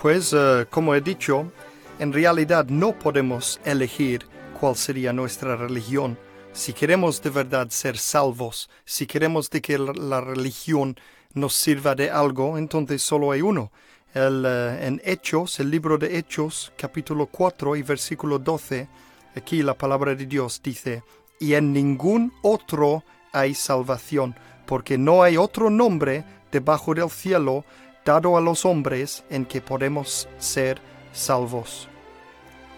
[0.02, 1.52] Pues, uh, como he dicho,
[2.00, 4.26] en realidad no podemos elegir
[4.60, 6.18] cuál sería nuestra religión
[6.58, 10.98] si queremos de verdad ser salvos, si queremos de que la religión
[11.36, 13.72] nos sirva de algo, entonces solo hay uno.
[14.16, 18.90] El, eh, en Hechos, el libro de Hechos, capítulo 4 y versículo 12,
[19.36, 21.04] aquí la palabra de Dios dice,
[21.40, 24.36] y en ningún otro hay salvación,
[24.66, 27.66] porque no hay otro nombre debajo del cielo
[28.04, 30.82] dado a los hombres en que podemos ser
[31.14, 31.88] salvos.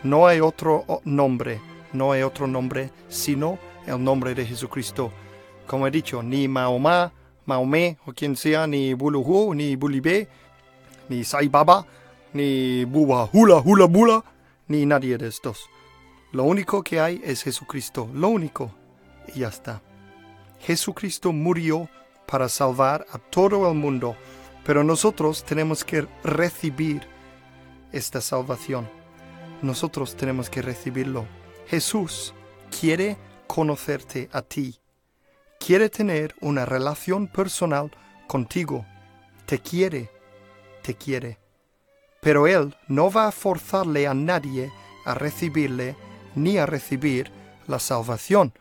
[0.04, 1.62] No hay otro nombre,
[1.94, 5.12] no hay otro nombre sino el nombre de Jesucristo.
[5.68, 7.12] Como he dicho, ni Mahoma,
[7.46, 10.28] Mahomé o quien sea, ni Buluhu, ni Bulibe,
[11.10, 11.50] ni Sai
[12.34, 14.24] ni Buba Hula Hula Bula,
[14.68, 15.70] ni nadie de estos.
[16.32, 18.72] Lo único que hay es Jesucristo, lo único.
[19.34, 19.82] Y ya está.
[20.60, 21.90] Jesucristo murió
[22.28, 24.16] para salvar a todo el mundo,
[24.64, 27.02] pero nosotros tenemos que recibir
[27.92, 28.88] esta salvación.
[29.64, 31.26] Nosotros tenemos que recibirlo.
[31.70, 32.34] Jesús
[32.80, 33.16] quiere
[33.46, 34.80] conocerte a ti.
[35.60, 37.92] Quiere tener una relación personal
[38.28, 38.88] contigo.
[39.46, 40.10] Te quiere,
[40.82, 41.38] te quiere.
[42.22, 44.72] Pero Él no va a forzarle a nadie
[45.06, 45.96] a recibirle
[46.34, 47.32] ni a recibir
[47.68, 48.52] la salvación.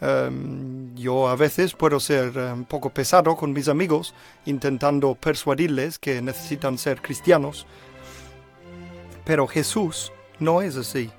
[0.00, 4.12] Em, yo a veces puedo ser un poco pesado con mis amigos
[4.44, 7.64] intentando persuadirles que necesitan ser cristianos.
[9.24, 11.12] Pero Jesús no es así.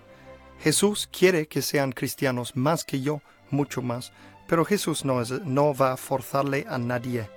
[0.64, 4.12] Jesús quiere que sean cristianos más que yo, mucho más.
[4.48, 7.30] Pero Jesús no, es, no va a forzarle a nadie.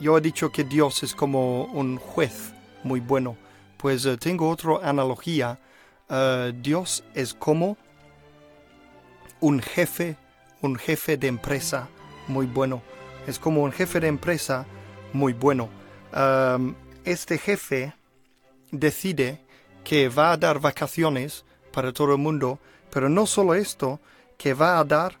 [0.00, 3.36] Yo he dicho que Dios es como un juez muy bueno.
[3.76, 5.60] Pues eh, tengo otra analogía.
[6.08, 7.76] Eh, Dios es como
[9.40, 10.16] un jefe,
[10.62, 11.88] un jefe de empresa
[12.26, 12.82] muy bueno.
[13.26, 14.66] Es como un jefe de empresa
[15.12, 15.68] muy bueno.
[17.04, 17.92] Este jefe
[18.70, 19.43] decide
[19.84, 22.58] que va a dar vacaciones para todo el mundo,
[22.90, 24.00] pero no solo esto,
[24.36, 25.18] que va a dar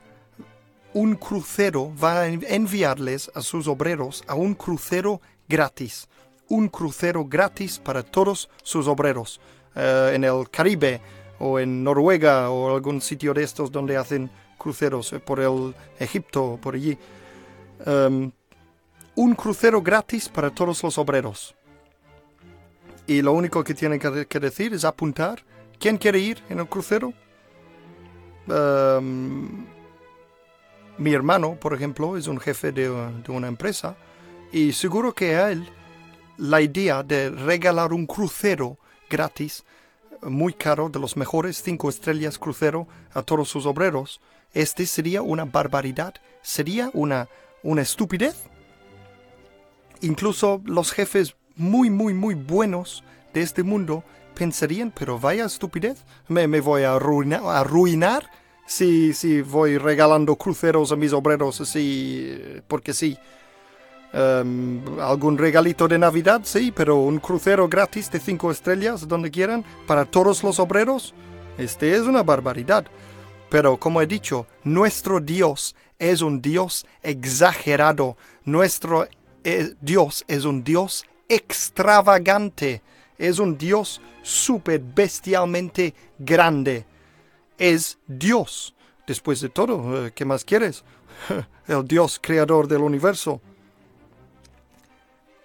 [0.94, 6.08] un crucero, va a enviarles a sus obreros a un crucero gratis,
[6.48, 9.40] un crucero gratis para todos sus obreros
[9.74, 11.00] eh, en el Caribe
[11.38, 16.58] o en Noruega o algún sitio de estos donde hacen cruceros eh, por el Egipto,
[16.62, 16.96] por allí.
[17.84, 18.30] Em,
[19.16, 21.54] un crucero gratis para todos los obreros.
[23.06, 25.42] Y lo único que tienen que, decir es apuntar.
[25.78, 27.12] ¿Quién quiere ir en el crucero?
[28.48, 29.66] Em,
[30.98, 33.96] mi hermano, por ejemplo, es un jefe de, de, una empresa
[34.52, 35.68] y seguro que a él
[36.38, 38.78] la idea de regalar un crucero
[39.10, 39.64] gratis,
[40.22, 44.20] muy caro, de los mejores cinco estrellas crucero a todos sus obreros,
[44.54, 47.28] este sería una barbaridad, sería una,
[47.62, 48.44] una estupidez.
[50.00, 56.48] Incluso los jefes muy, muy, muy buenos de este mundo pensarían, pero vaya estupidez, me,
[56.48, 58.28] me voy a arruinar, a arruinar
[58.66, 63.16] si, si voy regalando cruceros a mis obreros así, porque sí.
[64.16, 69.64] Em, algún regalito de Navidad, sí, pero un crucero gratis de cinco estrellas, donde quieran,
[69.88, 71.14] para todos los obreros,
[71.58, 72.86] este es una barbaridad.
[73.50, 78.16] Pero como he dicho, nuestro Dios es un Dios exagerado.
[78.44, 79.08] Nuestro
[79.42, 82.82] eh, Dios es un Dios extravagante.
[83.18, 86.86] Es un Dios super bestialmente grande.
[87.58, 88.74] Es Dios.
[89.06, 90.84] Después de todo, eh, ¿qué más quieres?
[91.66, 93.40] El Dios creador del universo.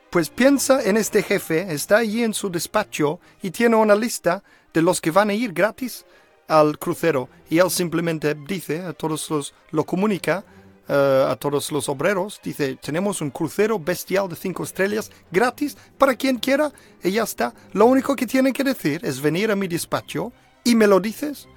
[0.10, 4.82] Pues piensa en este jefe, está allí en su despacho y tiene una lista de
[4.82, 6.04] los que van a ir gratis
[6.48, 10.44] al crucero y él simplemente dice a todos los, lo comunica
[10.92, 16.16] eh, a todos los obreros, dice, tenemos un crucero bestial de cinco estrellas gratis para
[16.16, 16.72] quien quiera
[17.04, 17.54] y ya está.
[17.74, 21.48] Lo único que tiene que decir es venir a mi despacho y me lo dices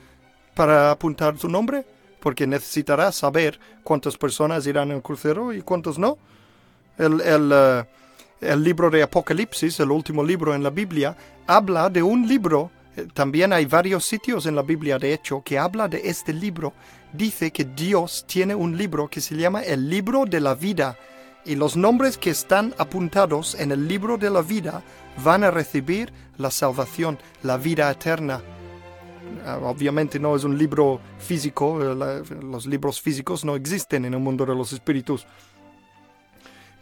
[0.55, 1.86] para apuntar tu nombre,
[2.20, 6.19] porque necesitarás saber cuántas personas irán al crucero y cuántos no.
[6.98, 7.85] El, el, eh,
[8.43, 11.16] el libro de Apocalipsis, el último libro en la Biblia,
[11.47, 12.70] habla de un libro
[13.14, 16.73] también hay varios sitios en la Biblia, de hecho, que habla de este libro
[17.12, 20.97] dice que Dios tiene un libro que se llama el libro de la vida
[21.44, 24.82] y los nombres que están apuntados en el libro de la vida
[25.24, 28.40] van a recibir la salvación, la vida eterna.
[29.44, 34.20] Ah, obviamente no es un libro físico, eh, los libros físicos no existen en el
[34.20, 35.27] mundo de los espíritus.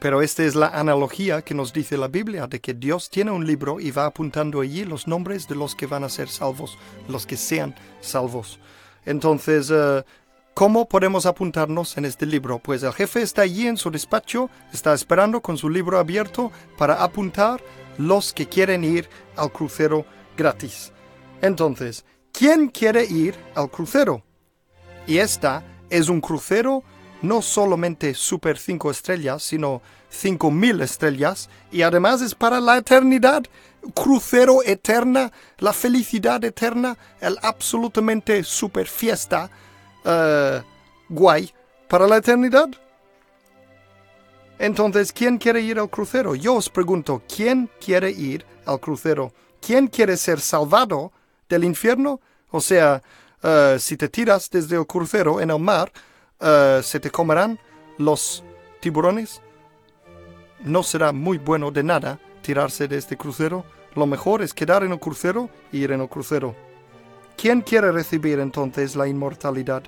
[0.01, 3.47] Pero esta es la analogía que nos dice la Biblia, de que Dios tiene un
[3.47, 7.27] libro y va apuntando allí los nombres de los que van a ser salvos, los
[7.27, 8.59] que sean salvos.
[9.05, 10.02] Entonces, eh,
[10.55, 12.59] ¿Cómo podemos apuntarnos en este libro?
[12.59, 17.02] Pues el jefe está allí en su despacho, está esperando con su libro abierto para
[17.02, 17.62] apuntar
[17.97, 20.05] los que quieren ir al crucero
[20.36, 20.93] gratis.
[21.40, 24.22] Entonces, ¿quién quiere ir al crucero?
[25.06, 26.82] Y esta es un crucero
[27.23, 33.45] no solamente super 5 estrellas, sino 5000 estrellas, y además es para la eternidad,
[33.95, 39.51] crucero eterna, la felicidad eterna, el absolutamente super fiesta
[40.05, 40.63] uh,
[41.09, 41.53] guay
[41.89, 42.69] para la eternidad.
[44.59, 46.35] Entonces, ¿quién quiere ir al crucero?
[46.35, 49.33] Yo os pregunto, ¿quién quiere ir al crucero?
[49.61, 51.13] ¿Quién quiere ser salvado
[51.49, 52.21] del infierno?
[52.51, 53.03] O sea,
[53.43, 55.91] uh, si te tiras desde el crucero en el mar,
[56.41, 57.59] uh, ¿se te comerán
[57.99, 58.45] los
[58.81, 59.43] tiburones?
[60.65, 63.65] No será muy bueno de nada tirarse de este crucero.
[63.95, 66.55] Lo mejor es quedar en el crucero y ir en el crucero.
[67.37, 69.83] ¿Quién quiere recibir entonces la inmortalidad?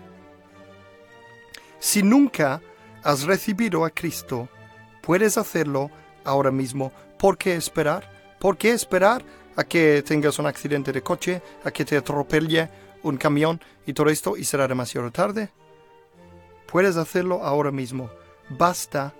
[1.79, 2.61] Si nunca
[3.03, 4.49] has recibido a Cristo,
[5.03, 5.91] puedes hacerlo
[6.24, 6.93] ahora mismo.
[7.19, 8.11] ¿Por qué esperar?
[8.39, 9.23] ¿Por qué esperar
[9.57, 12.70] a que tengas un accidente de coche, a que te atropelle
[13.03, 15.51] un camión y todo esto y será demasiado tarde?
[16.73, 18.11] Puedes hacerlo ahora mismo.
[18.49, 19.12] Basta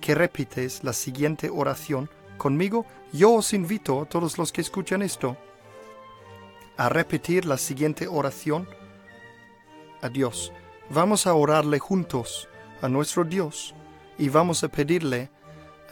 [0.00, 2.08] que repites la siguiente oración
[2.38, 2.86] conmigo.
[3.12, 5.36] Yo os invito a todos los que escuchan esto
[6.78, 8.66] a repetir la siguiente oración
[10.00, 10.50] a Dios.
[10.88, 12.48] Vamos a orarle juntos
[12.80, 13.74] a nuestro Dios
[14.18, 15.30] y vamos a pedirle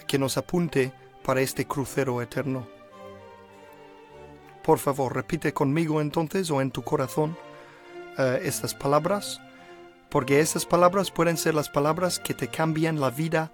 [0.08, 2.66] que nos apunte para este crucero eterno.
[4.64, 7.36] Por favor, repite conmigo entonces o en tu corazón
[8.18, 9.40] eh, estas palabras,
[10.12, 13.50] porque esas palabras pueden ser las palabras que te cambian la vida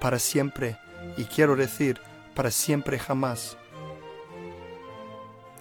[0.00, 0.76] para siempre,
[1.16, 2.00] y quiero decir,
[2.34, 3.56] para siempre jamás.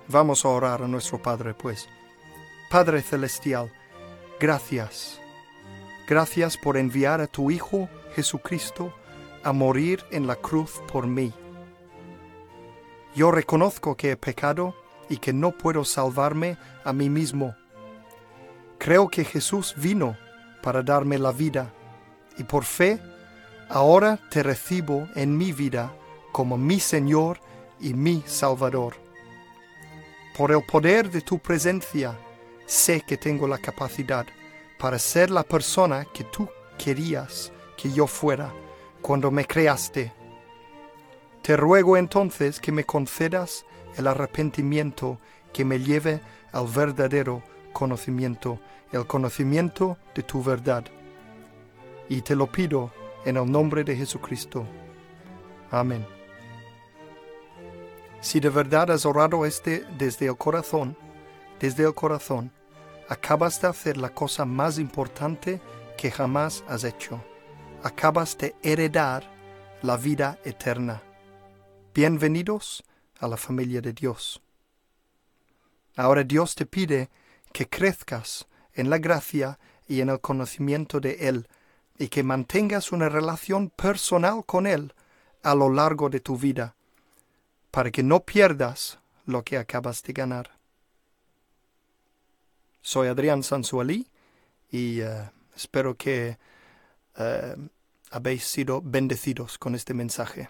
[0.07, 1.87] Vamos a orar a nuestro Padre, pues.
[2.71, 3.71] Padre Celestial,
[4.39, 5.21] gracias.
[6.07, 8.91] Gracias por enviar a tu Hijo Jesucristo
[9.43, 11.31] a morir en la cruz por mí.
[13.13, 14.75] Yo reconozco que he pecado
[15.07, 17.55] y que no puedo salvarme a mí mismo.
[18.79, 20.17] Creo que Jesús vino
[20.63, 21.71] para darme la vida
[22.37, 22.99] y por fe
[23.69, 25.93] ahora te recibo en mi vida
[26.31, 27.39] como mi Señor
[27.79, 28.95] y mi Salvador.
[30.35, 32.17] Por el poder de tu presencia
[32.65, 34.25] sé que tengo la capacidad
[34.79, 38.51] para ser la persona que tú querías que yo fuera
[39.01, 40.13] cuando me creaste
[41.49, 43.65] te ruego entonces que me concedas
[43.97, 45.17] el arrepentimiento
[45.51, 47.41] que me lleve al verdadero
[47.73, 48.59] conocimiento,
[48.91, 50.85] el conocimiento de tu verdad.
[52.07, 52.91] Y te lo pido
[53.25, 54.65] en el nombre de Jesucristo.
[55.71, 56.05] Amén.
[58.21, 60.97] Si de verdad has orado este desde el corazón,
[61.59, 62.51] desde el corazón,
[63.07, 65.61] acabas de hacer la cosa más importante
[65.97, 67.23] que jamás has hecho.
[67.83, 69.23] Acabas de heredar
[69.81, 71.01] la vida eterna.
[71.93, 72.83] Bienvenidos
[73.19, 74.41] a la familia de Dios.
[75.95, 77.09] Ahora Dios te pide
[77.51, 81.47] que crezcas en la gracia y en el conocimiento de Él
[81.97, 84.93] y que mantengas una relación personal con Él
[85.43, 86.75] a lo largo de tu vida,
[87.71, 90.51] para que no pierdas lo que acabas de ganar.
[92.81, 94.07] Soy Adrián Sansualí
[94.71, 96.37] y eh, espero que
[97.17, 97.55] eh,
[98.11, 100.49] habéis sido bendecidos con este mensaje.